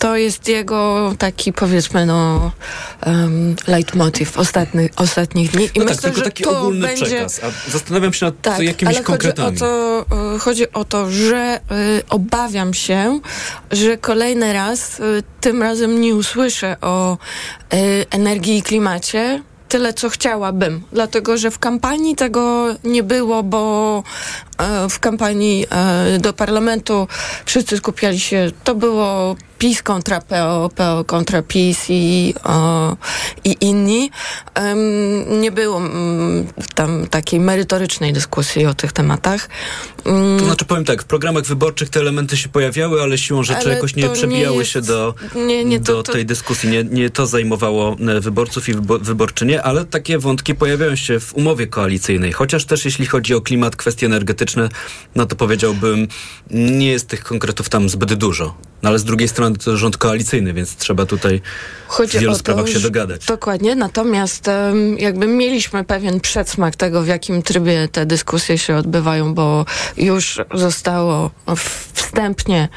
[0.06, 2.52] To jest jego taki, powiedzmy, no,
[3.06, 5.64] um, leitmotiv ostatnich, ostatnich dni.
[5.64, 7.06] I No tak, myślę, tylko że taki to ogólny będzie...
[7.06, 7.40] przekaz.
[7.44, 9.58] A zastanawiam się nad Tak, jakimiś ale konkretami.
[9.58, 11.60] Chodzi o, to, y, chodzi o to, że
[11.98, 13.20] y, obawiam się,
[13.70, 17.18] że kolejny raz, y, tym razem nie usłyszę o
[17.74, 19.42] y, energii i klimacie.
[19.68, 24.02] Tyle, co chciałabym, dlatego że w kampanii tego nie było, bo
[24.58, 27.08] e, w kampanii e, do parlamentu
[27.46, 32.96] wszyscy skupiali się, to było PiS kontra PO, PO kontra PiS i, o,
[33.44, 34.10] i inni.
[34.54, 39.48] Em, nie było mm, tam takiej merytorycznej dyskusji o tych tematach.
[40.04, 43.60] Mm, To znaczy powiem tak, w programach wyborczych te elementy się pojawiały, ale siłą rzeczy
[43.60, 45.14] Ale jakoś nie to nie przebijały jest- się do,
[45.46, 46.70] nie, nie, to- do to- tej dyskusji.
[46.70, 51.34] Nie, nie to zajmowało e, wyborców i wybo- wyborczynie, ale takie wątki pojawiają się w
[51.34, 52.32] umowie koalicyjnej.
[52.32, 54.68] Chociaż też jeśli chodzi o klimat, kwestie energetyczne,
[55.14, 56.08] no to powiedziałbym,
[56.50, 58.54] nie jest tych konkretów tam zbyt dużo.
[58.82, 61.40] No ale z drugiej strony to rząd koalicyjny, więc trzeba tutaj
[61.86, 63.26] Chodzi w wielu to, sprawach się dogadać.
[63.26, 64.50] Dokładnie, natomiast
[64.98, 69.64] jakby mieliśmy pewien przedsmak tego, w jakim trybie te dyskusje się odbywają, bo
[69.96, 71.30] już zostało
[72.16, 72.68] wstępnie,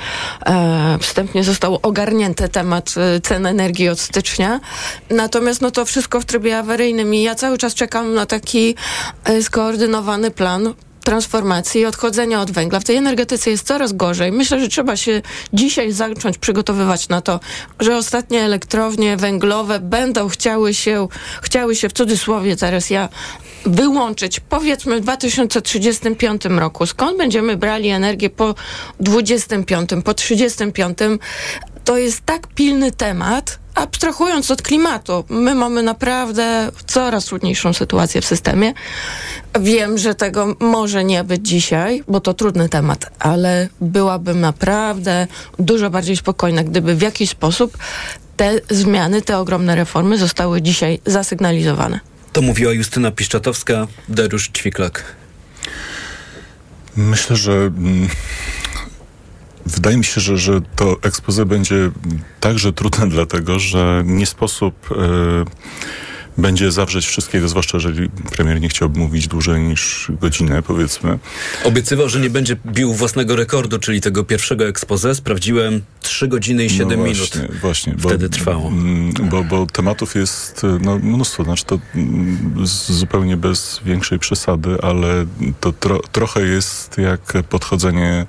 [0.45, 4.59] e, wstępnie został ogarnięty temat e, cen energii od stycznia.
[5.09, 8.75] Natomiast no to wszystko w trybie awaryjnym i ja cały czas czekam na taki
[9.23, 10.73] e, skoordynowany plan
[11.09, 12.79] transformacji i odchodzenia od węgla.
[12.79, 14.31] W tej energetyce jest coraz gorzej.
[14.31, 15.21] Myślę, że trzeba się
[15.53, 17.39] dzisiaj zacząć przygotowywać na to,
[17.79, 21.07] że ostatnie elektrownie węglowe będą chciały się,
[21.41, 23.09] chciały się w cudzysłowie teraz ja
[23.65, 26.85] wyłączyć powiedzmy w 2035 roku.
[26.85, 28.55] Skąd będziemy brali energię po
[28.99, 30.97] 25, po 35?
[31.89, 38.25] To jest tak pilny temat, abstrahując od klimatu, my mamy naprawdę coraz trudniejszą sytuację w
[38.25, 38.73] systemie.
[39.59, 45.27] Wiem, że tego może nie być dzisiaj, bo to trudny temat, ale byłabym naprawdę
[45.59, 47.77] dużo bardziej spokojna, gdyby w jakiś sposób
[48.37, 51.99] te zmiany, te ogromne reformy zostały dzisiaj zasygnalizowane.
[52.33, 55.03] To mówiła Justyna Piszczatowska, Dariusz Ćwiklak.
[56.95, 58.09] Myślę, że mm,
[59.65, 61.91] wydaje mi się, że, że to expose będzie
[62.39, 65.45] także trudne, dlatego że nie sposób e,
[66.39, 71.19] będzie zawrzeć wszystkiego, zwłaszcza jeżeli premier nie chciałby mówić dłużej niż godzinę, powiedzmy.
[71.63, 75.15] Obiecywał, że nie będzie bił własnego rekordu, czyli tego pierwszego expose.
[75.15, 77.17] Sprawdziłem 3 godziny i 7 no minut.
[77.17, 78.71] Właśnie, właśnie bo, Wtedy trwało.
[79.23, 81.79] Bo, bo tematów jest no, mnóstwo, znaczy to
[82.87, 85.25] zupełnie bez większej przesady, ale
[85.59, 88.25] to tro, trochę jest jak podchodzenie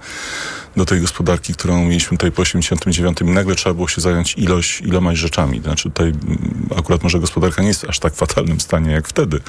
[0.76, 4.80] do tej gospodarki, którą mieliśmy tutaj po 89 i nagle trzeba było się zająć ilość,
[4.80, 5.60] ilomaś rzeczami.
[5.60, 9.40] Znaczy tutaj mm, akurat może gospodarka nie jest aż tak fatalnym stanie jak wtedy,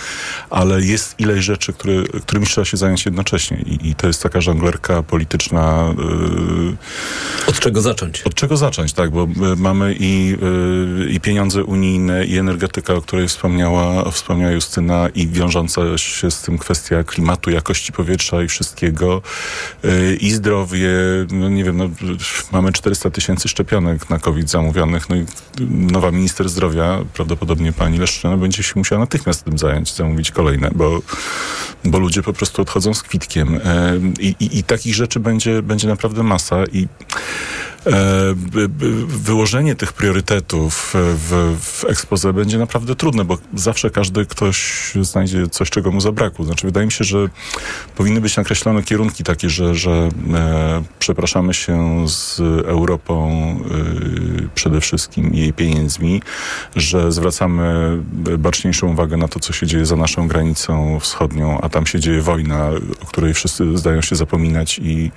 [0.49, 4.41] ale jest ileś rzeczy, które, którymi trzeba się zająć jednocześnie i, i to jest taka
[4.41, 5.93] żonglerka polityczna.
[5.97, 6.77] Yy,
[7.47, 8.21] Od czego zacząć?
[8.21, 10.37] od czego zacząć, tak, bo y, mamy i,
[11.07, 16.41] y, i pieniądze unijne, i energetyka, o której wspomniała, wspomniała Justyna, i wiążąca się z
[16.41, 19.21] tym kwestia klimatu, jakości powietrza i wszystkiego,
[19.85, 20.89] y, i zdrowie,
[21.31, 21.89] no nie wiem, no,
[22.51, 25.25] mamy 400 tysięcy szczepionek na COVID zamówionych, no i
[25.69, 31.01] nowa minister zdrowia, prawdopodobnie pani Leszczyna, będzie się musiała natychmiast tym zająć, zamówić kolejne, bo,
[31.85, 33.59] bo ludzie po prostu odchodzą z kwitkiem.
[33.65, 36.87] E, I, i, i takich rzeczy będzie, będzie naprawdę masa i
[39.07, 45.69] wyłożenie tych priorytetów w, w expose będzie naprawdę trudne, bo zawsze każdy ktoś znajdzie coś,
[45.69, 46.45] czego mu zabrakło.
[46.45, 47.17] Znaczy, wydaje mi się, że
[47.95, 55.33] powinny być nakreślone kierunki takie, że, że e, przepraszamy się z Europą e, przede wszystkim
[55.33, 56.21] jej pieniędzmi,
[56.75, 57.97] że zwracamy
[58.37, 62.21] baczniejszą uwagę na to, co się dzieje za naszą granicą wschodnią, a tam się dzieje
[62.21, 62.69] wojna,
[63.03, 65.11] o której wszyscy zdają się zapominać i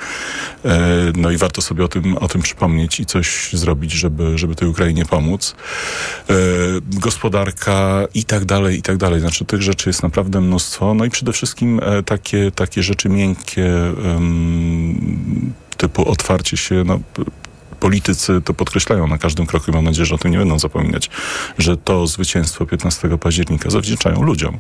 [0.64, 0.78] e,
[1.16, 2.53] no i warto sobie o tym, o tym przypomnieć
[3.00, 5.56] i coś zrobić, żeby, żeby tej Ukrainie pomóc.
[6.30, 6.34] E,
[6.82, 9.20] gospodarka i tak dalej, i tak dalej.
[9.20, 10.94] Znaczy tych rzeczy jest naprawdę mnóstwo.
[10.94, 13.70] No i przede wszystkim e, takie, takie rzeczy miękkie,
[15.76, 17.00] typu otwarcie się, no,
[17.84, 21.10] politycy to podkreślają na każdym kroku i mam nadzieję, że o tym nie będą zapominać,
[21.58, 24.58] że to zwycięstwo 15 października zawdzięczają ludziom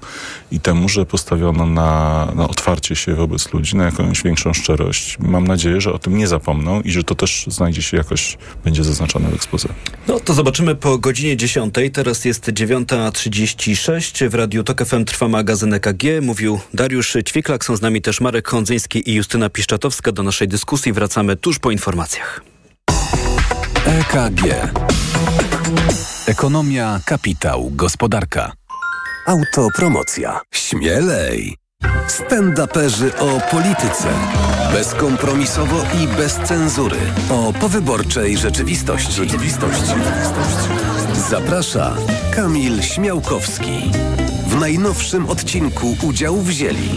[0.52, 5.18] i temu, że postawiono na, na otwarcie się wobec ludzi, na jakąś większą szczerość.
[5.18, 8.84] Mam nadzieję, że o tym nie zapomną i że to też znajdzie się jakoś, będzie
[8.84, 9.68] zaznaczone w ekspoze.
[10.08, 11.74] No to zobaczymy po godzinie 10.
[11.92, 14.28] Teraz jest 9.36.
[14.28, 16.02] W Radiu Tok FM trwa magazyn EKG.
[16.22, 17.64] Mówił Dariusz Ćwiklak.
[17.64, 20.12] Są z nami też Marek Hondzyński i Justyna Piszczatowska.
[20.12, 22.53] Do naszej dyskusji wracamy tuż po informacjach.
[23.86, 24.40] EKG.
[26.26, 28.52] Ekonomia, kapitał, gospodarka.
[29.26, 30.40] Autopromocja.
[30.50, 31.56] Śmielej.
[32.08, 34.08] Stand-uperzy o polityce.
[34.72, 36.96] Bezkompromisowo i bez cenzury.
[37.30, 39.12] O powyborczej rzeczywistości.
[39.12, 39.94] rzeczywistości.
[41.30, 41.96] Zaprasza
[42.34, 43.90] Kamil Śmiałkowski.
[44.46, 46.90] W najnowszym odcinku udział wzięli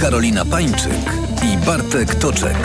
[0.00, 2.56] Karolina Pańczyk i Bartek Toczek.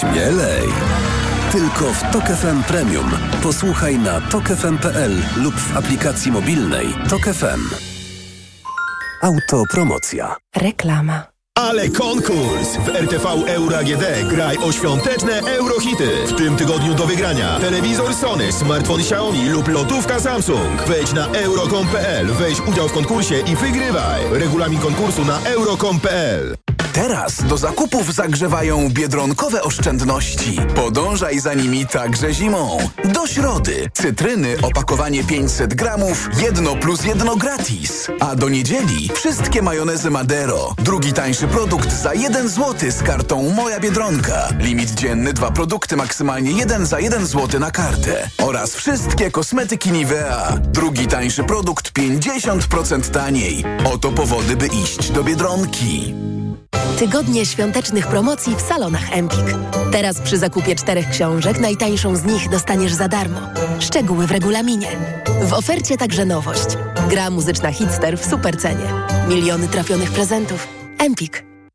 [0.00, 1.05] Śmielej!
[1.52, 3.10] Tylko w Tok FM Premium.
[3.42, 7.60] Posłuchaj na tokefm.pl lub w aplikacji mobilnej Tok FM.
[9.22, 10.36] Autopromocja.
[10.56, 11.22] Reklama.
[11.58, 12.76] Ale konkurs!
[12.86, 16.08] W RTV Euro AGD graj o świąteczne eurohity.
[16.26, 20.82] W tym tygodniu do wygrania telewizor Sony, smartfon Xiaomi lub lotówka Samsung.
[20.86, 24.22] Wejdź na euro.com.pl, weź udział w konkursie i wygrywaj.
[24.32, 26.56] Regulamin konkursu na euro.com.pl
[26.96, 30.58] Teraz do zakupów zagrzewają biedronkowe oszczędności.
[30.74, 32.78] Podążaj za nimi także zimą.
[33.04, 33.90] Do środy.
[33.94, 38.08] Cytryny opakowanie 500 gramów, jedno plus jedno gratis.
[38.20, 40.74] A do niedzieli wszystkie majonezy Madero.
[40.78, 44.48] Drugi tańszy produkt za 1 zł z kartą Moja Biedronka.
[44.58, 48.30] Limit dzienny dwa produkty maksymalnie 1 za 1 zł na kartę.
[48.38, 50.58] Oraz wszystkie kosmetyki Nivea.
[50.60, 53.64] Drugi tańszy produkt 50% taniej.
[53.84, 56.14] Oto powody, by iść do Biedronki.
[56.98, 59.54] Tygodnie świątecznych promocji w salonach Empik.
[59.92, 63.40] Teraz przy zakupie czterech książek najtańszą z nich dostaniesz za darmo.
[63.80, 64.88] Szczegóły w regulaminie.
[65.42, 66.66] W ofercie także nowość.
[67.10, 68.86] Gra muzyczna Hitster w supercenie.
[69.28, 70.68] Miliony trafionych prezentów.
[70.98, 71.55] Empik.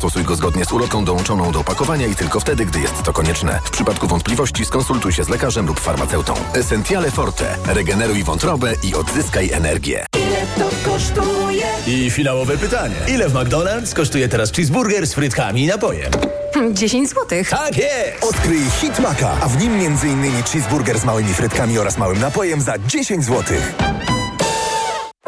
[0.00, 3.60] stosuj go zgodnie z ulotką dołączoną do opakowania i tylko wtedy, gdy jest to konieczne.
[3.64, 6.34] W przypadku wątpliwości skonsultuj się z lekarzem lub farmaceutą.
[6.54, 7.56] Essentiale Forte.
[7.66, 10.06] Regeneruj wątrobę i odzyskaj energię.
[10.16, 11.66] Ile to kosztuje?
[11.86, 12.94] I finałowe pytanie.
[13.08, 16.10] Ile w McDonald's kosztuje teraz cheeseburger z frytkami i napojem?
[16.72, 17.50] 10 złotych.
[17.50, 18.24] Tak jest!
[18.24, 20.42] Odkryj Hit Maka, a w nim m.in.
[20.42, 23.56] cheeseburger z małymi frytkami oraz małym napojem za 10 zł.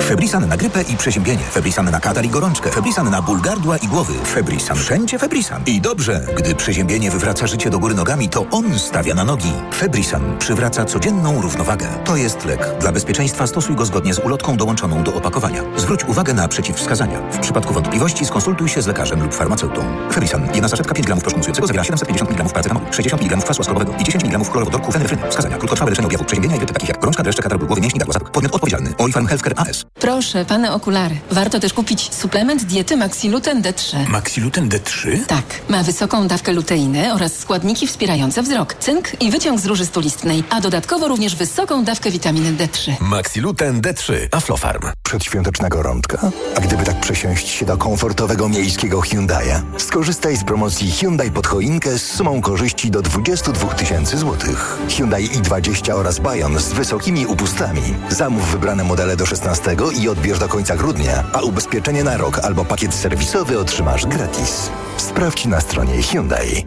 [0.08, 1.42] Febrisan na grypę i przeziębienie.
[1.42, 2.70] Febrisan na katar i gorączkę.
[2.70, 4.12] Febrisan na ból gardła i głowy.
[4.24, 4.76] Febrisan.
[4.76, 5.62] Wszędzie Febrisan.
[5.66, 9.52] I dobrze, gdy przeziębienie wywraca życie do góry nogami, to on stawia na nogi.
[9.74, 11.88] Febrisan przywraca codzienną równowagę.
[12.04, 12.68] To jest lek.
[12.80, 15.62] Dla bezpieczeństwa stosuj go zgodnie z ulotką dołączoną do opakowania.
[15.76, 17.18] Zwróć uwagę na przeciwwskazania.
[17.32, 19.84] W przypadku wątpliwości skonsultuj się z lekarzem lub farmaceutą.
[20.12, 20.48] Febrisan.
[20.54, 24.24] Jedna saszetka 5 gramów proszku zawiera 750 mg paracetamolu, 60 mg kwasu ascorbowego i 10
[24.24, 25.22] mg chlorowodorku fenefryny.
[25.30, 25.56] Wskazania.
[25.56, 28.30] Krótkotrwałe leczenie objawów przeziębienia i takich jak gorączka, dreszcze, katar głowy, mięśni, gardła.
[28.30, 28.94] Podmiot odpowiedzialny.
[29.28, 29.91] Healthcare AS.
[30.02, 31.16] Proszę, pane okulary.
[31.30, 34.08] Warto też kupić suplement diety Maxiluten D3.
[34.08, 35.24] Maxiluten D3?
[35.26, 40.44] Tak, ma wysoką dawkę luteiny oraz składniki wspierające wzrok, cynk i wyciąg z róży stulistnej,
[40.50, 42.92] a dodatkowo również wysoką dawkę witaminy D3.
[43.00, 44.12] Maxiluten D3.
[44.32, 44.82] Aflofarm.
[45.02, 46.30] Przedświąteczna gorączka?
[46.56, 49.62] A gdyby tak przesiąść się do komfortowego miejskiego Hyundai'a?
[49.78, 54.78] Skorzystaj z promocji Hyundai pod choinkę z sumą korzyści do 22 tysięcy złotych.
[54.96, 57.82] Hyundai i20 oraz Bayon z wysokimi upustami.
[58.08, 62.64] Zamów wybrane modele do 16 i odbierz do końca grudnia, a ubezpieczenie na rok albo
[62.64, 64.70] pakiet serwisowy otrzymasz gratis.
[64.96, 66.66] Sprawdź na stronie Hyundai.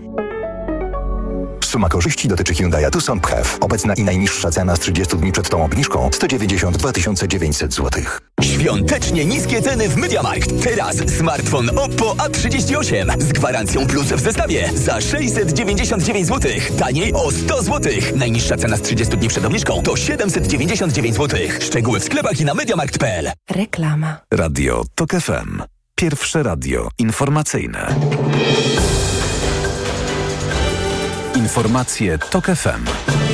[1.76, 3.58] Suma korzyści dotyczy Hyundai Tucson PHEV.
[3.62, 6.92] Obecna i najniższa cena z 30 dni przed tą obniżką 192
[7.28, 8.04] 900 zł.
[8.42, 10.64] Świątecznie niskie ceny w MediaMarkt.
[10.64, 16.52] Teraz smartfon Oppo A38 z gwarancją plus w zestawie za 699 zł.
[16.80, 17.94] Taniej o 100 zł.
[18.16, 21.40] Najniższa cena z 30 dni przed obniżką to 799 zł.
[21.60, 23.32] Szczegóły w sklepach i na MediaMarkt.pl.
[23.50, 24.18] Reklama.
[24.32, 25.62] Radio TOK FM.
[25.96, 27.96] Pierwsze radio informacyjne.
[31.46, 33.25] Informacje TOK FM.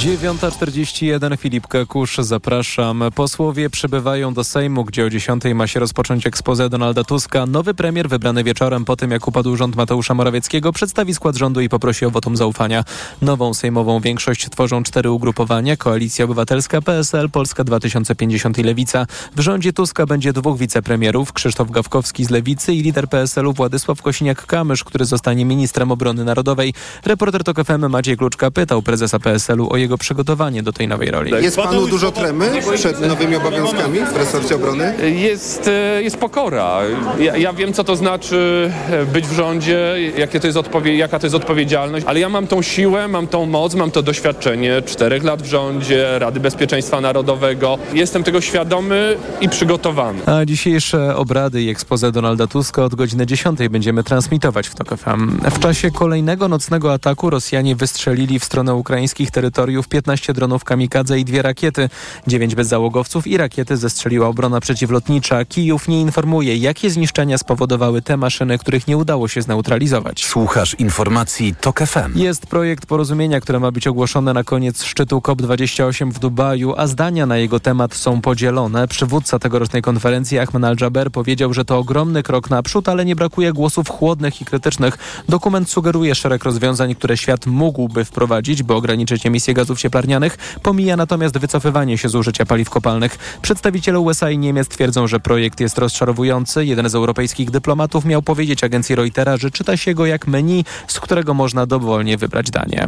[0.00, 3.04] 9.41 Filip Kakusz, zapraszam.
[3.14, 7.46] Posłowie przybywają do Sejmu, gdzie o 10 ma się rozpocząć ekspozę Donalda Tuska.
[7.46, 11.68] Nowy premier wybrany wieczorem po tym, jak upadł rząd Mateusza Morawieckiego, przedstawi skład rządu i
[11.68, 12.84] poprosi o wotum zaufania.
[13.22, 15.76] Nową sejmową większość tworzą cztery ugrupowania.
[15.76, 19.06] Koalicja Obywatelska, PSL, Polska 2050 i Lewica.
[19.36, 24.84] W rządzie Tuska będzie dwóch wicepremierów, Krzysztof Gawkowski z Lewicy i lider PSL-u Władysław Kosiniak-Kamysz,
[24.84, 26.74] który zostanie ministrem obrony narodowej.
[27.04, 31.32] Reporter TOK FM Maciej Kluczka pytał prezesa PSL-u o jego przygotowanie do tej nowej roli.
[31.42, 34.94] Jest panu dużo tremy przed nowymi obowiązkami w resorcie obrony?
[35.14, 36.80] Jest, e, jest pokora.
[37.18, 41.18] Ja, ja wiem, co to znaczy e, być w rządzie, jakie to jest odpowie- jaka
[41.18, 45.24] to jest odpowiedzialność, ale ja mam tą siłę, mam tą moc, mam to doświadczenie czterech
[45.24, 47.78] lat w rządzie, Rady Bezpieczeństwa Narodowego.
[47.94, 50.18] Jestem tego świadomy i przygotowany.
[50.26, 55.40] A dzisiejsze obrady i expose Donalda Tuska od godziny 10 będziemy transmitować w TOK FM.
[55.50, 61.24] W czasie kolejnego nocnego ataku Rosjanie wystrzelili w stronę ukraińskich terytoriów 15 dronów kamikadze i
[61.24, 61.88] dwie rakiety.
[62.26, 65.44] Dziewięć bezzałogowców i rakiety zestrzeliła obrona przeciwlotnicza.
[65.44, 70.24] Kijów nie informuje, jakie zniszczenia spowodowały te maszyny, których nie udało się zneutralizować.
[70.24, 72.18] Słuchasz informacji TOK FM.
[72.18, 77.26] Jest projekt porozumienia, które ma być ogłoszone na koniec szczytu COP28 w Dubaju, a zdania
[77.26, 78.88] na jego temat są podzielone.
[78.88, 83.88] Przywódca tegorocznej konferencji Ahmed Al-Jaber powiedział, że to ogromny krok naprzód, ale nie brakuje głosów
[83.88, 84.98] chłodnych i krytycznych.
[85.28, 91.38] Dokument sugeruje szereg rozwiązań, które świat mógłby wprowadzić, by ograniczyć emisję gazów cieplarnianych, pomija natomiast
[91.38, 93.38] wycofywanie się z użycia paliw kopalnych.
[93.42, 96.64] Przedstawiciele USA i Niemiec twierdzą, że projekt jest rozczarowujący.
[96.64, 101.00] Jeden z europejskich dyplomatów miał powiedzieć agencji Reutera, że czyta się go jak menu, z
[101.00, 102.86] którego można dowolnie wybrać danie.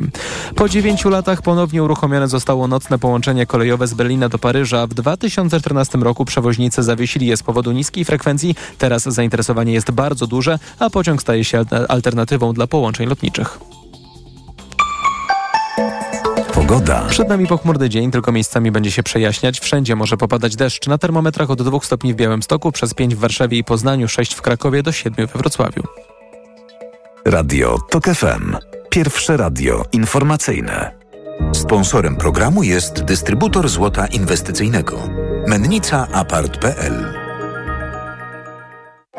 [0.56, 4.86] Po dziewięciu latach ponownie uruchomione zostało nocne połączenie kolejowe z Berlina do Paryża.
[4.86, 8.54] W 2014 roku przewoźnicy zawiesili je z powodu niskiej frekwencji.
[8.78, 13.81] Teraz zainteresowanie jest bardzo duże, a pociąg staje się alternatywą dla połączeń lotniczych.
[16.72, 17.06] Pogoda.
[17.08, 19.60] Przed nami pochmurny dzień, tylko miejscami będzie się przejaśniać.
[19.60, 20.86] Wszędzie może popadać deszcz.
[20.86, 24.42] Na termometrach od 2 stopni w Białymstoku, przez 5 w Warszawie i Poznaniu, 6 w
[24.42, 25.82] Krakowie do 7 we Wrocławiu.
[27.24, 28.56] Radio TOK FM.
[28.90, 30.94] Pierwsze radio informacyjne.
[31.52, 35.08] Sponsorem programu jest dystrybutor złota inwestycyjnego.
[35.46, 37.12] Mennica Apart.pl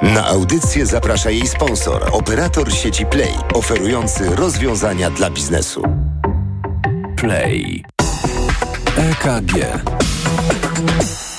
[0.01, 6.12] Na audycję zaprasza jej sponsor, operator sieci Play, oferujący rozwiązania dla biznesu.
[7.23, 7.79] Play.
[8.99, 9.55] EKG.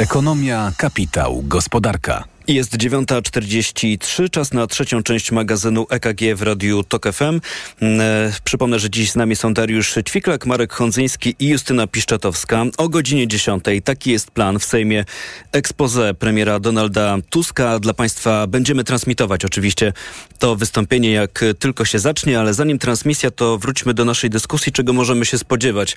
[0.01, 2.34] Ekonomia, kapitał, gospodarka.
[2.49, 7.41] Jest 9.43, czas na trzecią część magazynu EKG w Radiu TOK FM.
[7.81, 12.65] Mm, e, przypomnę, że dziś z nami są Dariusz Ćwiklak, Marek Hondzyński i Justyna Piszczatowska.
[12.77, 15.05] O godzinie 10 taki jest plan w Sejmie
[15.53, 17.79] expose premiera Donalda Tuska.
[17.79, 19.93] Dla Państwa będziemy transmitować oczywiście
[20.39, 24.93] to wystąpienie jak tylko się zacznie, ale zanim transmisja to wróćmy do naszej dyskusji, czego
[24.93, 25.97] możemy się spodziewać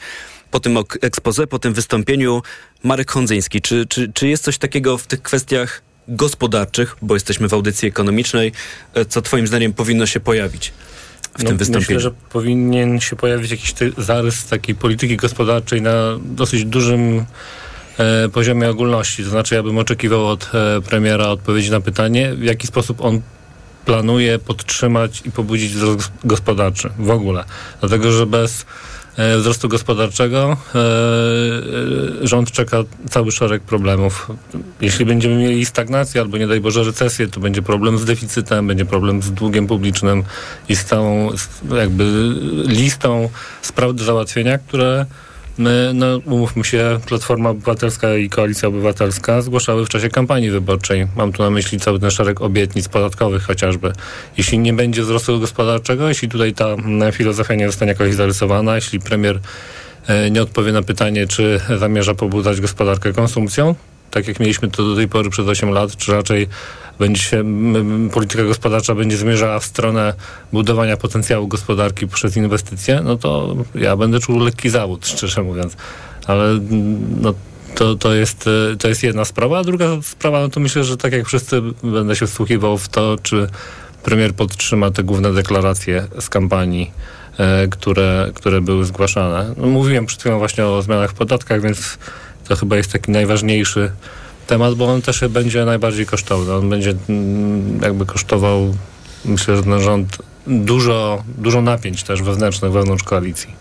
[0.51, 2.41] po tym expose, po tym wystąpieniu.
[2.83, 7.53] Marek Hondzyński, czy, czy, czy jest coś takiego w tych kwestiach gospodarczych, bo jesteśmy w
[7.53, 8.51] audycji ekonomicznej,
[8.93, 10.73] e, co Twoim zdaniem powinno się pojawić?
[11.37, 11.97] w no, tym wystąpieniu?
[11.97, 15.91] Myślę, że powinien się pojawić jakiś zarys takiej polityki gospodarczej na
[16.25, 17.25] dosyć dużym
[17.97, 19.23] e, poziomie ogólności.
[19.23, 23.21] To znaczy, ja bym oczekiwał od e, premiera odpowiedzi na pytanie, w jaki sposób on
[23.85, 27.43] planuje podtrzymać i pobudzić wzrost gospodarczy w ogóle.
[27.79, 28.65] Dlatego, że bez
[29.37, 34.31] wzrostu gospodarczego e, e, rząd czeka cały szereg problemów.
[34.81, 38.85] Jeśli będziemy mieli stagnację albo nie daj Boże recesję, to będzie problem z deficytem, będzie
[38.85, 40.23] problem z długiem publicznym
[40.69, 41.29] i z całą
[41.77, 42.03] jakby
[42.67, 43.29] listą
[43.61, 45.05] spraw do załatwienia, które
[45.57, 51.07] My, no umówmy się, Platforma Obywatelska i Koalicja Obywatelska zgłaszały w czasie kampanii wyborczej.
[51.15, 53.93] Mam tu na myśli cały ten szereg obietnic podatkowych chociażby.
[54.37, 56.75] Jeśli nie będzie wzrostu gospodarczego, jeśli tutaj ta
[57.11, 59.39] filozofia nie zostanie jakoś zarysowana, jeśli premier
[60.07, 63.75] e, nie odpowie na pytanie, czy zamierza pobudzać gospodarkę konsumpcją,
[64.11, 66.47] tak jak mieliśmy to do tej pory przez 8 lat, czy raczej
[66.99, 67.43] będzie się,
[68.13, 70.13] polityka gospodarcza będzie zmierzała w stronę
[70.53, 75.77] budowania potencjału gospodarki przez inwestycje, no to ja będę czuł lekki zawód, szczerze mówiąc.
[76.27, 76.59] Ale
[77.21, 77.33] no,
[77.75, 78.49] to, to, jest,
[78.79, 79.59] to jest jedna sprawa.
[79.59, 83.15] A druga sprawa, no to myślę, że tak jak wszyscy będę się wsłuchiwał w to,
[83.23, 83.47] czy
[84.03, 86.91] premier podtrzyma te główne deklaracje z kampanii,
[87.37, 89.53] e, które, które były zgłaszane.
[89.57, 91.97] No, mówiłem przed chwilą właśnie o zmianach w podatkach, więc
[92.47, 93.91] to chyba jest taki najważniejszy
[94.47, 96.53] temat, bo on też będzie najbardziej kosztowny.
[96.53, 98.75] On będzie mm, jakby kosztował,
[99.25, 100.17] myślę, że ten rząd
[100.47, 103.55] dużo, dużo napięć też wewnętrznych wewnątrz koalicji.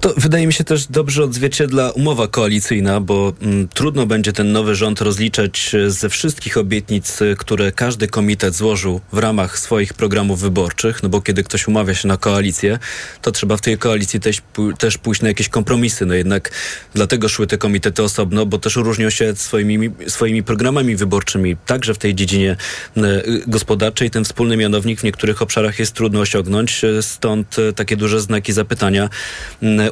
[0.00, 4.74] To wydaje mi się też dobrze odzwierciedla umowa koalicyjna, bo mm, trudno będzie ten nowy
[4.74, 10.40] rząd rozliczać e, ze wszystkich obietnic, e, które każdy komitet złożył w ramach swoich programów
[10.40, 12.78] wyborczych, no bo kiedy ktoś umawia się na koalicję,
[13.22, 14.42] to trzeba w tej koalicji też,
[14.78, 16.06] też pójść na jakieś kompromisy.
[16.06, 16.50] No jednak
[16.94, 21.98] dlatego szły te komitety osobno, bo też różnią się swoimi, swoimi programami wyborczymi, także w
[21.98, 22.56] tej dziedzinie
[22.96, 24.10] e, gospodarczej.
[24.10, 26.82] Ten wspólny mianownik w niektórych obszarach jest trudno osiągnąć.
[27.00, 29.08] Stąd e, takie duże znaki zapytania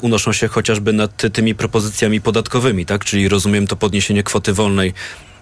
[0.01, 3.05] unoszą się chociażby nad tymi propozycjami podatkowymi, tak?
[3.05, 4.93] Czyli rozumiem to podniesienie kwoty wolnej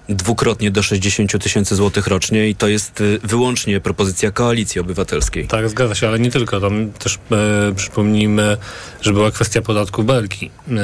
[0.09, 5.47] dwukrotnie do 60 tysięcy złotych rocznie i to jest wyłącznie propozycja koalicji obywatelskiej.
[5.49, 6.61] Tak, zgadza się, ale nie tylko.
[6.61, 8.57] Tam też e, przypomnijmy,
[9.01, 10.51] że była kwestia podatku belki.
[10.71, 10.77] E,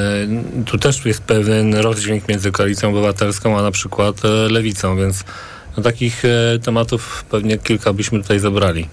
[0.67, 5.25] tu też jest pewien rozdźwięk między koalicją obywatelską, a na przykład e, lewicą, więc
[5.77, 8.89] no, takich e, tematów pewnie kilka byśmy tutaj zabrali.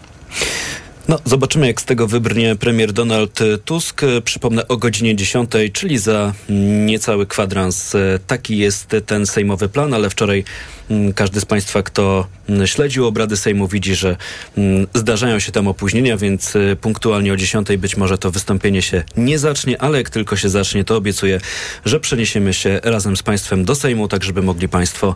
[1.08, 4.02] No, zobaczymy, jak z tego wybrnie premier Donald Tusk.
[4.24, 6.34] Przypomnę o godzinie 10, czyli za
[6.86, 7.94] niecały kwadrans.
[8.28, 10.44] Taki jest ten sejmowy plan, ale wczoraj
[10.90, 14.18] mm, każdy z Państwa, kto mm, śledził obrady Sejmu, widzi, że
[14.58, 19.04] mm, zdarzają się tam opóźnienia, więc y, punktualnie o 10 być może to wystąpienie się
[19.18, 21.42] nie zacznie, ale jak tylko się zacznie, to obiecuję,
[21.86, 25.16] że przeniesiemy się razem z Państwem do Sejmu, tak żeby mogli Państwo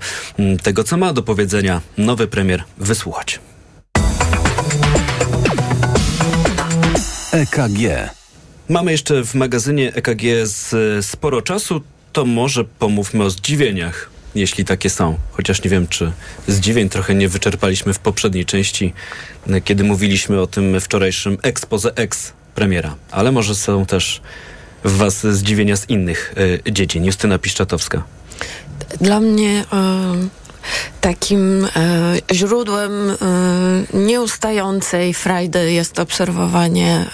[0.63, 3.39] tego, co ma do powiedzenia nowy premier, wysłuchać.
[7.35, 8.09] EKG.
[8.69, 11.81] Mamy jeszcze w magazynie EKG z, sporo czasu,
[12.13, 15.17] to może pomówmy o zdziwieniach, jeśli takie są.
[15.31, 16.11] Chociaż nie wiem, czy
[16.47, 18.93] zdziwień trochę nie wyczerpaliśmy w poprzedniej części,
[19.63, 22.95] kiedy mówiliśmy o tym wczorajszym expose ex premiera.
[23.11, 24.21] Ale może są też
[24.83, 26.33] w was zdziwienia z innych
[26.67, 27.05] y, dziedzin?
[27.05, 28.03] Justyna Piszczatowska.
[29.01, 30.44] Dla mnie y,
[31.01, 31.69] takim y,
[32.33, 33.15] źródłem y,
[33.93, 37.05] nieustającej frajdy jest obserwowanie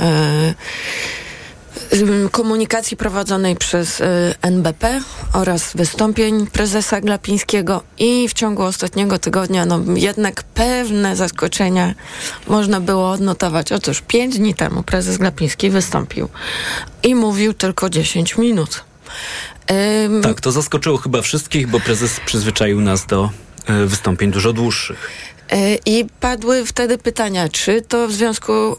[2.31, 4.01] komunikacji prowadzonej przez
[4.41, 5.01] NBP
[5.33, 11.93] oraz wystąpień prezesa Glapińskiego i w ciągu ostatniego tygodnia no, jednak pewne zaskoczenia
[12.47, 13.71] można było odnotować.
[13.71, 16.29] Otóż pięć dni temu prezes Glapiński wystąpił
[17.03, 18.83] i mówił tylko 10 minut.
[19.71, 20.21] Ym...
[20.21, 23.29] Tak, to zaskoczyło chyba wszystkich, bo prezes przyzwyczaił nas do
[23.69, 25.09] y, wystąpień dużo dłuższych.
[25.53, 28.75] Y, I padły wtedy pytania, czy to w związku y,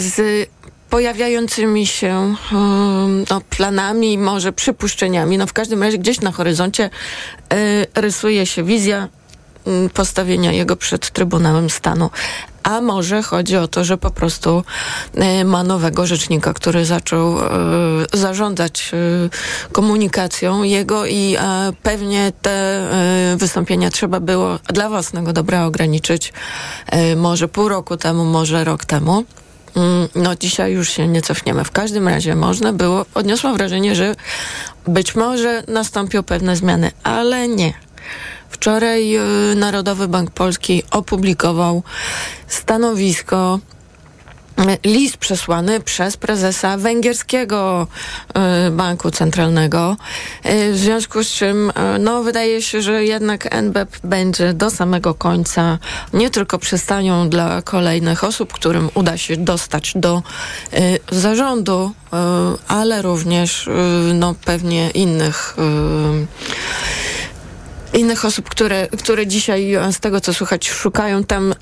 [0.00, 0.48] z
[0.90, 2.34] pojawiającymi się
[3.30, 5.38] no, planami, może przypuszczeniami.
[5.38, 6.90] No w każdym razie gdzieś na horyzoncie
[7.94, 9.08] rysuje się wizja
[9.94, 12.10] postawienia jego przed Trybunałem Stanu
[12.68, 14.62] a może chodzi o to, że po prostu
[15.14, 17.48] e, ma nowego rzecznika, który zaczął e,
[18.12, 21.36] zarządzać e, komunikacją jego i
[21.82, 22.88] pewnie te
[23.36, 26.32] wystąpienia trzeba było dla własnego dobra ograniczyć
[27.16, 29.24] może pół roku temu, może rok temu.
[29.76, 31.64] Mm, no dzisiaj już się nie cofniemy.
[31.64, 34.14] W każdym razie można było, odniosłam wrażenie, że
[34.86, 37.87] być może nastąpią pewne zmiany, ale nie.
[38.50, 41.82] Wczoraj y, Narodowy Bank Polski opublikował
[42.46, 43.58] stanowisko
[44.58, 47.86] y, list przesłany przez prezesa węgierskiego
[48.66, 49.96] y, banku centralnego,
[50.72, 55.78] w związku z czym no, wydaje się, że jednak NBP będzie do samego końca
[56.12, 60.22] nie tylko przystanią dla kolejnych osób, którym uda się dostać do
[61.12, 61.92] zarządu,
[62.68, 63.68] ale również
[64.14, 65.56] no, pewnie innych
[67.94, 71.54] innych osób, które, które dzisiaj e, z tego co słychać szukają tam y,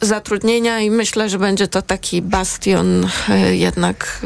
[0.00, 4.20] zatrudnienia i myślę, że będzie to taki bastion y, jednak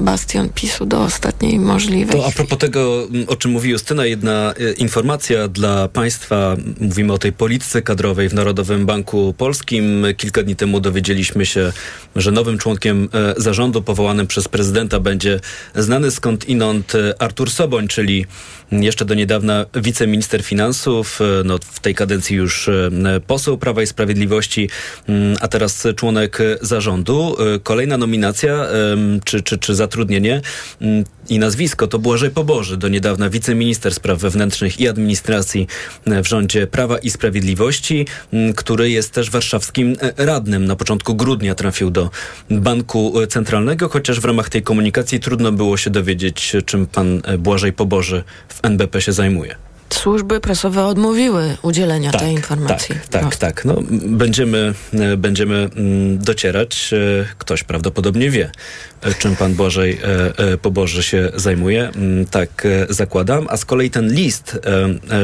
[0.00, 2.20] bastion PiSu do ostatniej możliwej.
[2.20, 6.56] To a propos tego, o czym mówi Justyna, jedna informacja dla Państwa.
[6.80, 10.06] Mówimy o tej polityce kadrowej w Narodowym Banku Polskim.
[10.16, 11.72] Kilka dni temu dowiedzieliśmy się,
[12.16, 15.40] że nowym członkiem zarządu powołanym przez prezydenta będzie
[15.74, 18.26] znany skąd inąd Artur Soboń, czyli
[18.72, 22.90] jeszcze do niedawna wiceminister finansów, e, no w tej kadencji już e,
[23.26, 24.70] poseł Prawa i Sprawiedliwości,
[25.08, 27.36] mm, a teraz członek zarządu.
[27.54, 28.66] E, kolejna nominacja
[29.24, 30.40] czy, czy, czy zatrudnienie
[30.80, 35.66] mm, i nazwisko to Błażej Poboży, do niedawna wiceminister spraw wewnętrznych i administracji
[36.06, 40.64] w rządzie Prawa i Sprawiedliwości, mm, który jest też warszawskim radnym.
[40.64, 42.10] Na początku grudnia trafił do
[42.50, 48.24] Banku Centralnego, chociaż w ramach tej komunikacji trudno było się dowiedzieć, czym pan Błażej Poboży
[48.48, 49.56] w NBP się zajmuje
[49.90, 52.94] służby prasowe odmówiły udzielenia tak, tej informacji.
[53.10, 53.64] Tak, tak, tak.
[53.64, 53.74] No,
[54.06, 54.74] będziemy,
[55.16, 56.90] będziemy mm, docierać.
[56.92, 58.50] E, ktoś prawdopodobnie wie,
[59.18, 60.00] czym pan Błażej
[60.62, 61.88] Poboży się zajmuje.
[61.88, 63.46] Mm, tak zakładam.
[63.50, 64.58] A z kolei ten list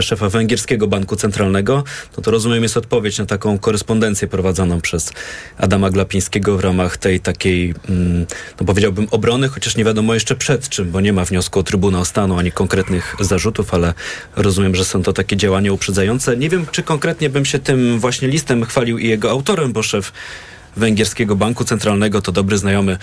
[0.01, 1.85] szefa Węgierskiego Banku Centralnego,
[2.17, 5.13] no to rozumiem jest odpowiedź na taką korespondencję prowadzoną przez
[5.59, 8.27] Adama Glapińskiego w ramach tej takiej, mm,
[8.61, 12.05] no powiedziałbym, obrony, chociaż nie wiadomo jeszcze przed czym, bo nie ma wniosku o Trybunał
[12.05, 13.95] Stanu ani konkretnych zarzutów, ale
[14.37, 16.37] rozumiem, że są to takie działania uprzedzające.
[16.37, 20.13] Nie wiem, czy konkretnie bym się tym właśnie listem chwalił i jego autorem, bo szef
[20.77, 22.99] Węgierskiego Banku Centralnego to dobry znajomy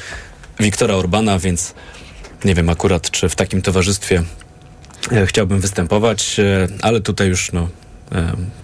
[0.59, 1.73] Wiktora Orbana, więc
[2.45, 4.23] nie wiem akurat, czy w takim towarzystwie
[5.11, 7.69] e, chciałbym występować, e, ale tutaj już no,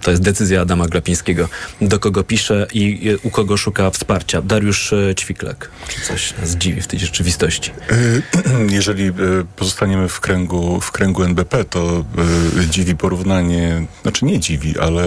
[0.02, 1.48] to jest decyzja Adama Glapińskiego,
[1.80, 4.42] do kogo pisze i u kogo szuka wsparcia.
[4.42, 5.70] Dariusz e, Ćwiklak.
[5.88, 7.70] Czy coś nas dziwi w tej rzeczywistości?
[7.90, 9.12] E, jeżeli e,
[9.56, 12.04] pozostaniemy w kręgu, w kręgu NBP, to
[12.70, 15.04] dziwi porównanie, znaczy nie dziwi, ale,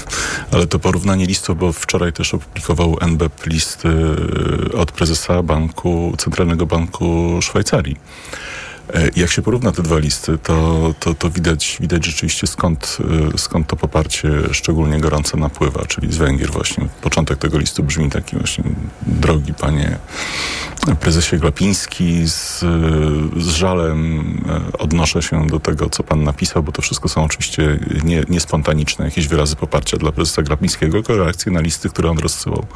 [0.52, 3.82] ale to porównanie listów, bo wczoraj też opublikował NBP list
[4.74, 7.96] od prezesa banku, Centralnego Banku Szwajcarii.
[8.92, 12.98] E, jak się porówna te dwa listy, to, to, to widać, widać rzeczywiście skąd,
[13.34, 16.88] e, skąd to poparcie szczególnie gorące napływa, czyli z Węgier właśnie.
[17.02, 18.64] Początek tego listu brzmi taki właśnie,
[19.06, 19.98] drogi panie
[21.00, 22.58] prezesie Glapiński, z,
[23.36, 27.78] z żalem e, odnoszę się do tego, co pan napisał, bo to wszystko są oczywiście
[28.04, 32.66] nie, niespontaniczne jakieś wyrazy poparcia dla prezesa Glapińskiego, tylko reakcje na listy, które on rozsyłał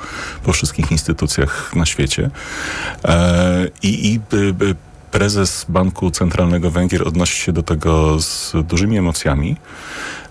[0.45, 2.31] po wszystkich instytucjach na świecie.
[3.83, 4.21] I, i
[5.11, 9.57] prezes Banku Centralnego Węgier odnosi się do tego z dużymi emocjami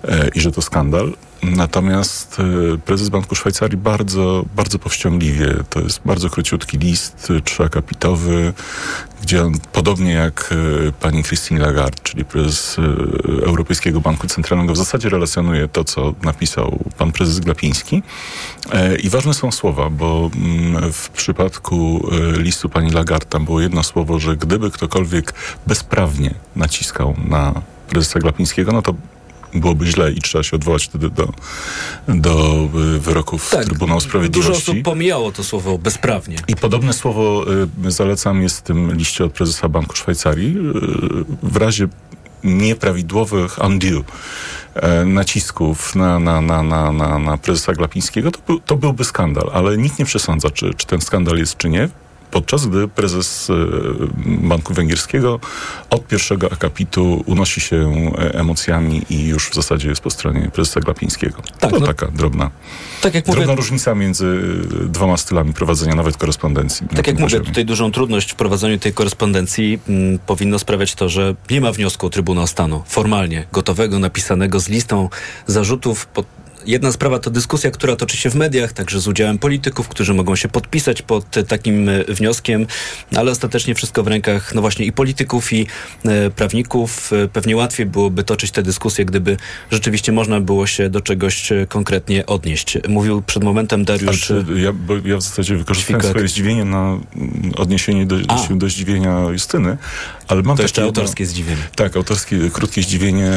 [0.03, 1.13] e, i że to skandal.
[1.43, 8.53] Natomiast e, prezes Banku Szwajcarii bardzo, bardzo powściągliwie, to jest bardzo króciutki list, trzyakapitowy,
[9.21, 10.53] gdzie on, podobnie jak
[10.87, 12.77] e, pani Christine Lagarde, czyli prezes
[13.41, 18.03] Europejskiego Banku Centralnego, w zasadzie relacjonuje to, co napisał pan prezes Glapiński.
[18.71, 22.07] E, I ważne są słowa, bo mm, w przypadku
[22.37, 25.33] listu pani Lagarde tam było jedno słowo, że gdyby ktokolwiek
[25.67, 28.93] bezprawnie naciskał na prezesa Glapińskiego, no to
[29.53, 31.33] byłoby źle i trzeba się odwołać wtedy do,
[32.07, 34.51] do y, wyroków tak, Trybunału Sprawiedliwości.
[34.51, 36.37] Dużo osób pomijało to słowo bezprawnie.
[36.47, 37.45] I podobne słowo
[37.85, 40.57] y, zalecam jest w tym liście od prezesa Banku Szwajcarii.
[40.57, 40.61] Y,
[41.43, 41.87] w razie
[42.43, 44.03] nieprawidłowych undue
[45.05, 49.77] nacisków na, na, na, na, na, na prezesa Glapińskiego, to, był, to byłby skandal, ale
[49.77, 51.89] nikt nie przesądza, czy, czy ten skandal jest, czy nie
[52.31, 53.53] podczas gdy prezes e,
[54.25, 55.39] Banku Węgierskiego
[55.89, 60.79] od pierwszego akapitu unosi się e, emocjami i już w zasadzie jest po stronie prezesa
[60.79, 61.41] Glapińskiego.
[61.59, 62.51] Tak, to no, taka drobna,
[63.01, 64.41] tak jak drobna mówię, różnica między
[64.89, 66.87] dwoma stylami prowadzenia nawet korespondencji.
[66.95, 71.09] Tak jak mówię, tutaj dużą trudność w prowadzeniu tej korespondencji m, mm, powinno sprawiać to,
[71.09, 75.09] że nie ma wniosku o Trybunał Stanu formalnie gotowego, napisanego z listą
[75.47, 76.36] zarzutów pod
[76.67, 80.35] Jedna sprawa to dyskusja, która toczy się w mediach, także z udziałem polityków, którzy mogą
[80.35, 82.65] się podpisać pod takim e, wnioskiem,
[83.15, 85.67] ale ostatecznie wszystko w rękach, no właśnie, i polityków, i
[86.05, 87.13] e, prawników.
[87.13, 89.37] E, pewnie łatwiej byłoby toczyć te dyskusje, gdyby
[89.71, 92.77] rzeczywiście można było się do czegoś konkretnie odnieść.
[92.87, 94.33] Mówił przed momentem Dariusz...
[94.55, 94.73] Ja,
[95.05, 96.99] ja, w zasadzie wykorzystałem swoje zdziwienie na
[97.55, 99.77] odniesienie do, do, do zdziwienia Justyny,
[100.27, 101.61] ale mam to jeszcze autorskie jedno, zdziwienie.
[101.75, 103.31] Tak, autorskie, krótkie zdziwienie.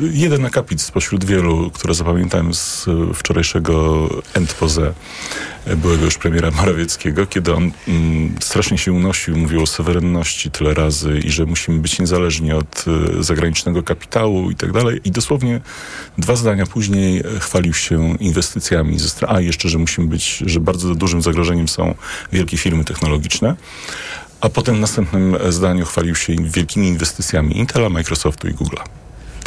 [0.00, 4.94] Jeden akapit spośród wielu, które zapamiętałem z wczorajszego Endpoze
[5.76, 11.18] byłego już premiera Morawieckiego, kiedy on mm, strasznie się unosił, mówił o suwerenności tyle razy
[11.18, 12.84] i że musimy być niezależni od
[13.18, 15.00] y, zagranicznego kapitału i tak dalej.
[15.04, 15.60] I dosłownie
[16.18, 18.98] dwa zdania później chwalił się inwestycjami.
[18.98, 21.94] Ze, a jeszcze, że musimy być, że bardzo dużym zagrożeniem są
[22.32, 23.56] wielkie firmy technologiczne.
[24.44, 28.82] A potem w następnym zdaniu chwalił się wielkimi inwestycjami Intela, Microsoftu i Google'a.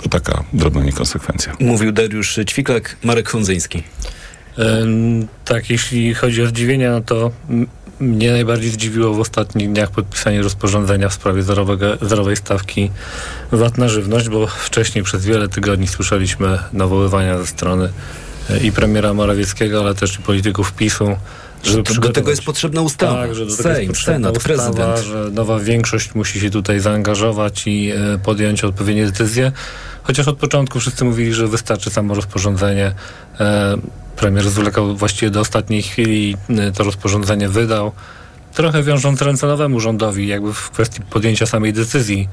[0.03, 1.55] To taka drobna niekonsekwencja.
[1.59, 3.83] Mówił Dariusz Ćwiklak, Marek Hondzyński.
[5.45, 7.31] Tak, jeśli chodzi o zdziwienia, no to
[7.99, 12.91] mnie najbardziej zdziwiło w ostatnich dniach podpisanie rozporządzenia w sprawie zerowego, zerowej stawki
[13.51, 17.89] VAT na żywność, bo wcześniej przez wiele tygodni słyszeliśmy nawoływania ze strony
[18.49, 21.15] e, i premiera Morawieckiego, ale też i polityków PiSu,
[21.63, 23.13] że do, do tego jest potrzebna ustawa.
[23.13, 24.99] Tak, że do tego Sejm, jest Senat, ustawa, prezydent.
[24.99, 29.51] Że nowa większość musi się tutaj zaangażować i e, podjąć odpowiednie decyzje.
[30.03, 32.91] Chociaż od początku wszyscy mówili, że wystarczy samo rozporządzenie.
[33.39, 33.77] E,
[34.17, 37.91] premier zwlekał właściwie do ostatniej chwili e, to rozporządzenie wydał.
[38.53, 42.29] Trochę wiążąc ręce nowemu rządowi, jakby w kwestii podjęcia samej decyzji.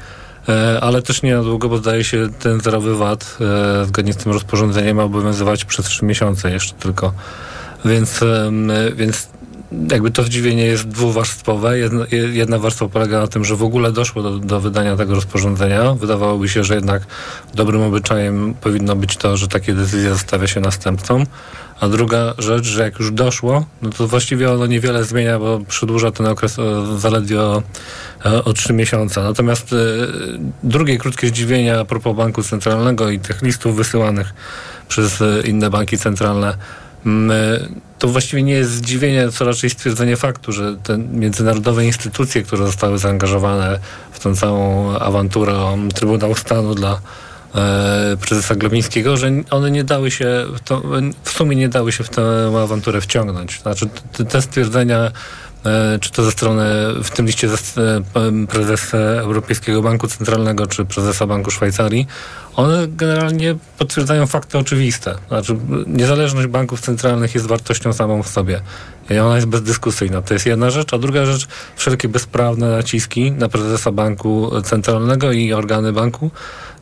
[0.49, 4.17] E, ale też nie na długo, bo zdaje się ten zerowy VAT e, zgodnie z
[4.17, 7.13] tym rozporządzeniem ma obowiązywać przez trzy miesiące jeszcze tylko.
[7.85, 8.21] Więc,
[8.97, 9.29] więc
[9.91, 11.79] jakby to zdziwienie jest dwuwarstwowe.
[11.79, 15.95] Jedna, jedna warstwa polega na tym, że w ogóle doszło do, do, wydania tego rozporządzenia.
[15.95, 17.03] Wydawałoby się, że jednak
[17.55, 21.27] dobrym obyczajem powinno być to, że takie decyzje zostawia się następcom.
[21.81, 26.11] A druga rzecz, że jak już doszło, no to właściwie ono niewiele zmienia, bo przedłuża
[26.11, 27.63] ten okres o, zaledwie o,
[28.45, 29.23] o 3 miesiące.
[29.23, 29.77] Natomiast y,
[30.63, 34.35] drugie krótkie zdziwienie a propos Banku Centralnego i tych listów wysyłanych
[34.89, 36.57] przez inne banki centralne
[37.99, 42.99] to właściwie nie jest zdziwienie, co raczej stwierdzenie faktu, że te międzynarodowe instytucje, które zostały
[42.99, 43.79] zaangażowane
[44.13, 47.01] w tę całą awanturę o Trybunał Stanu dla
[47.55, 50.83] e, prezesa Glapińskiego, że one nie dały się, to,
[51.25, 52.23] w sumie nie dały się w tę
[52.63, 53.61] awanturę wciągnąć.
[53.61, 55.13] Znaczy te, te stwierdzenia E,
[56.01, 56.65] czy to ze strony,
[57.05, 62.07] w tym liście e, prezesa Europejskiego Banku Centralnego, czy prezesa Banku Szwajcarii,
[62.57, 65.15] one generalnie potwierdzają fakty oczywiste.
[65.29, 65.57] Znaczy,
[65.87, 68.61] niezależność banków centralnych jest wartością samą w sobie.
[69.11, 70.23] I ona jest bezdyskusyjna.
[70.23, 70.95] To jest jedna rzecz.
[70.95, 76.31] A druga rzecz, wszelkie bezprawne naciski na prezesa banku centralnego i organy banku,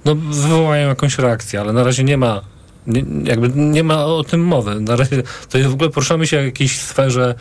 [0.04, 2.40] no, wywołają jakąś reakcję, ale na razie nie ma
[2.86, 4.80] nie, jakby nie ma o tym mowy.
[4.80, 7.34] Na razie to jest w ogóle poruszamy się w jakiejś sferze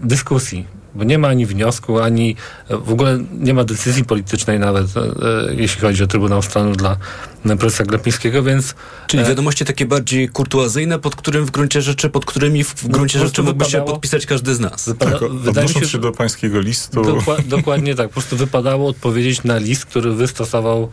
[0.00, 2.36] dyskusji bo nie ma ani wniosku, ani
[2.70, 6.96] w ogóle nie ma decyzji politycznej nawet, e, e jeśli chodzi o Trybunał Stanu dla
[7.58, 8.74] prezesa Glapińskiego, więc...
[9.06, 13.18] Czyli e, wiadomości takie bardziej kurtuazyjne, pod którym w gruncie rzeczy, pod którymi w gruncie
[13.18, 14.88] no, rzeczy mógłby się podpisać każdy z nas.
[14.88, 17.02] Wypada, tak, wydaje mi się, się do pańskiego listu.
[17.02, 20.90] Dokła, dokładnie tak, po prostu wypadało odpowiedzieć na list, który wystosował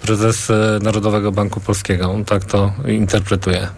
[0.00, 2.16] prezes e, Narodowego Banku Polskiego.
[2.26, 3.68] Tak to interpretuje.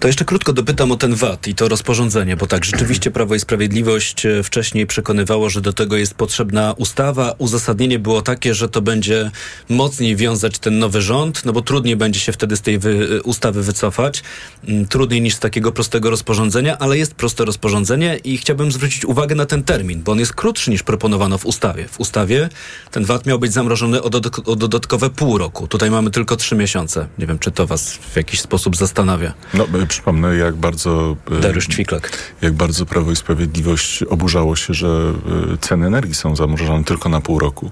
[0.00, 3.40] To jeszcze krótko dopytam o ten VAT i to rozporządzenie, bo tak, rzeczywiście Prawo i
[3.40, 7.34] Sprawiedliwość e, wcześniej przekonywało, że do tego jest potrzebna ustawa.
[7.38, 9.30] Uzasadnienie było takie, że to będzie
[9.68, 13.22] mocniej wiązać ten nowy rząd, no bo trudniej będzie się wtedy z tej wy e,
[13.22, 14.22] ustawy wycofać.
[14.68, 19.34] Mm, trudniej niż z takiego prostego rozporządzenia, ale jest proste rozporządzenie i chciałbym zwrócić uwagę
[19.34, 21.88] na ten termin, bo on jest krótszy niż proponowano w ustawie.
[21.88, 22.48] W ustawie
[22.90, 25.51] ten VAT miał być zamrożony o, dodatk o dodatkowe pół roku.
[25.68, 27.06] Tutaj mamy tylko trzy miesiące.
[27.18, 29.34] Nie wiem, czy to was w jakiś sposób zastanawia.
[29.54, 31.16] No, przypomnę, jak bardzo...
[31.42, 32.32] Dariusz Ćwiklak.
[32.42, 35.12] Jak bardzo Prawo i Sprawiedliwość oburzało się, że
[35.60, 37.70] ceny energii są zamrożone tylko na pół roku.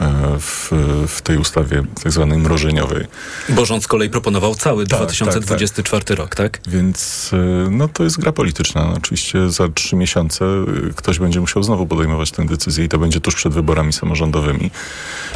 [0.00, 0.70] E, w,
[1.08, 3.06] w tej ustawie tak zwanej mrożeniowej.
[3.48, 6.18] Bo rząd z kolei proponował cały tak, 2024 tak, tak.
[6.18, 6.60] rok, tak?
[6.66, 8.92] Więc e, no, to jest gra polityczna.
[8.96, 13.20] Oczywiście za trzy miesiące e, ktoś będzie musiał znowu podejmować tę decyzję i to będzie
[13.20, 14.70] tuż przed wyborami samorządowymi.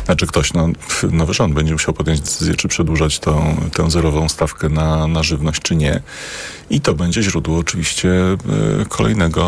[0.05, 0.69] Znaczy ktoś, no,
[1.11, 5.63] nowy rząd będzie musiał podjąć decyzję, czy przedłużać tą, tę zerową stawkę na, na żywność,
[5.63, 6.03] czy nie.
[6.71, 8.11] I to będzie źródło oczywiście
[8.89, 9.45] kolejnego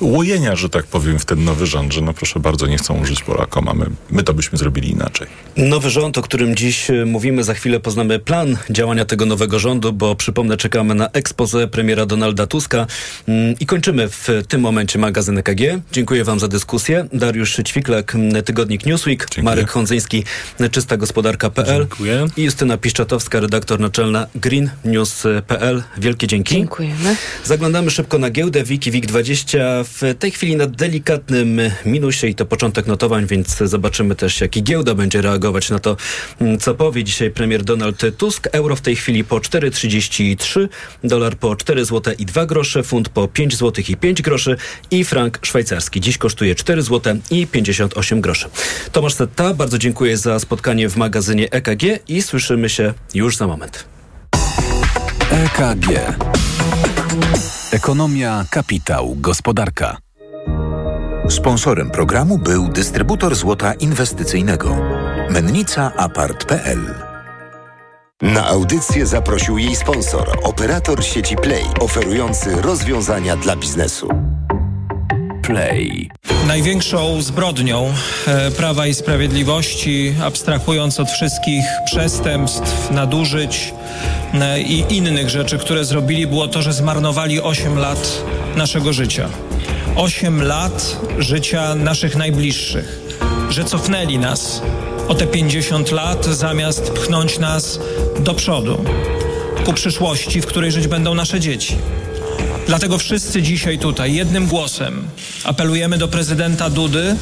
[0.00, 3.22] łojenia, że tak powiem, w ten nowy rząd, że no proszę bardzo, nie chcą użyć
[3.22, 5.26] Polakom, a my, my to byśmy zrobili inaczej.
[5.56, 9.92] Nowy rząd, o którym dziś e, mówimy, za chwilę poznamy plan działania tego nowego rządu,
[9.92, 12.86] bo przypomnę, czekamy na expose premiera Donalda Tuska
[13.28, 15.60] mm, i kończymy w tym momencie magazyn EKG.
[15.92, 17.08] Dziękuję wam za dyskusję.
[17.12, 19.44] Dariusz Ćwiklak, Tygodnik Newsweek, Dziękuję.
[19.44, 20.24] Marek Hondzyński,
[20.70, 21.86] Czysta Gospodarka.pl
[22.36, 25.82] i Justyna Piszczatowska, redaktor naczelna Green News.pl.
[25.98, 26.54] Wielkie dzięki.
[26.54, 27.16] Dziękujemy.
[27.44, 32.46] Zaglądamy szybko na giełdę Wiki WIG 20 w tej chwili na delikatnym minusie i to
[32.46, 35.96] początek notowań, więc zobaczymy też, jak i giełda będzie reagować na to,
[36.40, 38.48] mm, co powie dzisiaj premier Donald Tusk.
[38.52, 40.68] Euro w tej chwili po 4,33,
[41.04, 44.56] dolar po 4 zł i 2 grosze, funt po 5 zł i 5 groszy
[44.90, 48.48] i frank szwajcarski dziś kosztuje 4 zł i 58 groszy.
[48.92, 53.84] Tomasz Setta, bardzo dziękuję za spotkanie w magazynie EKG i słyszymy się już za moment.
[55.30, 55.86] EKG.
[57.72, 60.07] Ekonomia, kapitał, gospodarka.
[61.28, 64.76] Sponsorem programu był dystrybutor złota inwestycyjnego.
[65.30, 66.94] Mennica Apart.pl
[68.22, 74.08] na audycję zaprosił jej sponsor, operator sieci Play, oferujący rozwiązania dla biznesu.
[75.48, 76.08] Play.
[76.46, 77.94] Największą zbrodnią
[78.26, 83.74] e, Prawa i Sprawiedliwości, abstrahując od wszystkich przestępstw, nadużyć
[84.34, 88.22] e, i innych rzeczy, które zrobili, było to, że zmarnowali 8 lat
[88.56, 89.28] naszego życia.
[89.96, 93.00] 8 lat życia naszych najbliższych,
[93.50, 94.62] że cofnęli nas
[95.08, 97.80] o te 50 lat, zamiast pchnąć nas
[98.20, 98.84] do przodu,
[99.64, 101.76] ku przyszłości, w której żyć będą nasze dzieci.
[102.66, 105.08] Dlatego wszyscy dzisiaj tutaj jednym głosem
[105.44, 107.16] apelujemy do prezydenta Dudy,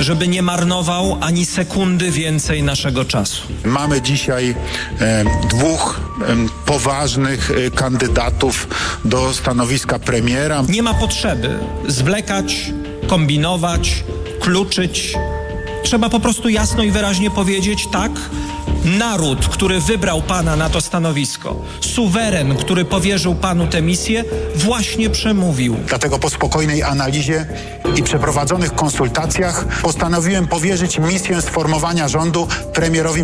[0.00, 3.42] żeby nie marnował ani sekundy więcej naszego czasu.
[3.64, 4.54] Mamy dzisiaj
[5.00, 6.36] e, dwóch e,
[6.66, 8.68] poważnych e, kandydatów
[9.04, 10.64] do stanowiska premiera.
[10.68, 11.58] Nie ma potrzeby
[11.88, 12.72] zwlekać,
[13.06, 14.04] kombinować,
[14.40, 15.14] kluczyć.
[15.84, 18.12] Trzeba po prostu jasno i wyraźnie powiedzieć tak
[18.86, 24.24] Naród, który wybrał Pana na to stanowisko, suweren, który powierzył Panu tę misję,
[24.54, 25.76] właśnie przemówił.
[25.88, 27.46] Dlatego po spokojnej analizie
[27.96, 33.06] i przeprowadzonych konsultacjach postanowiłem powierzyć misję sformowania rządu premierowi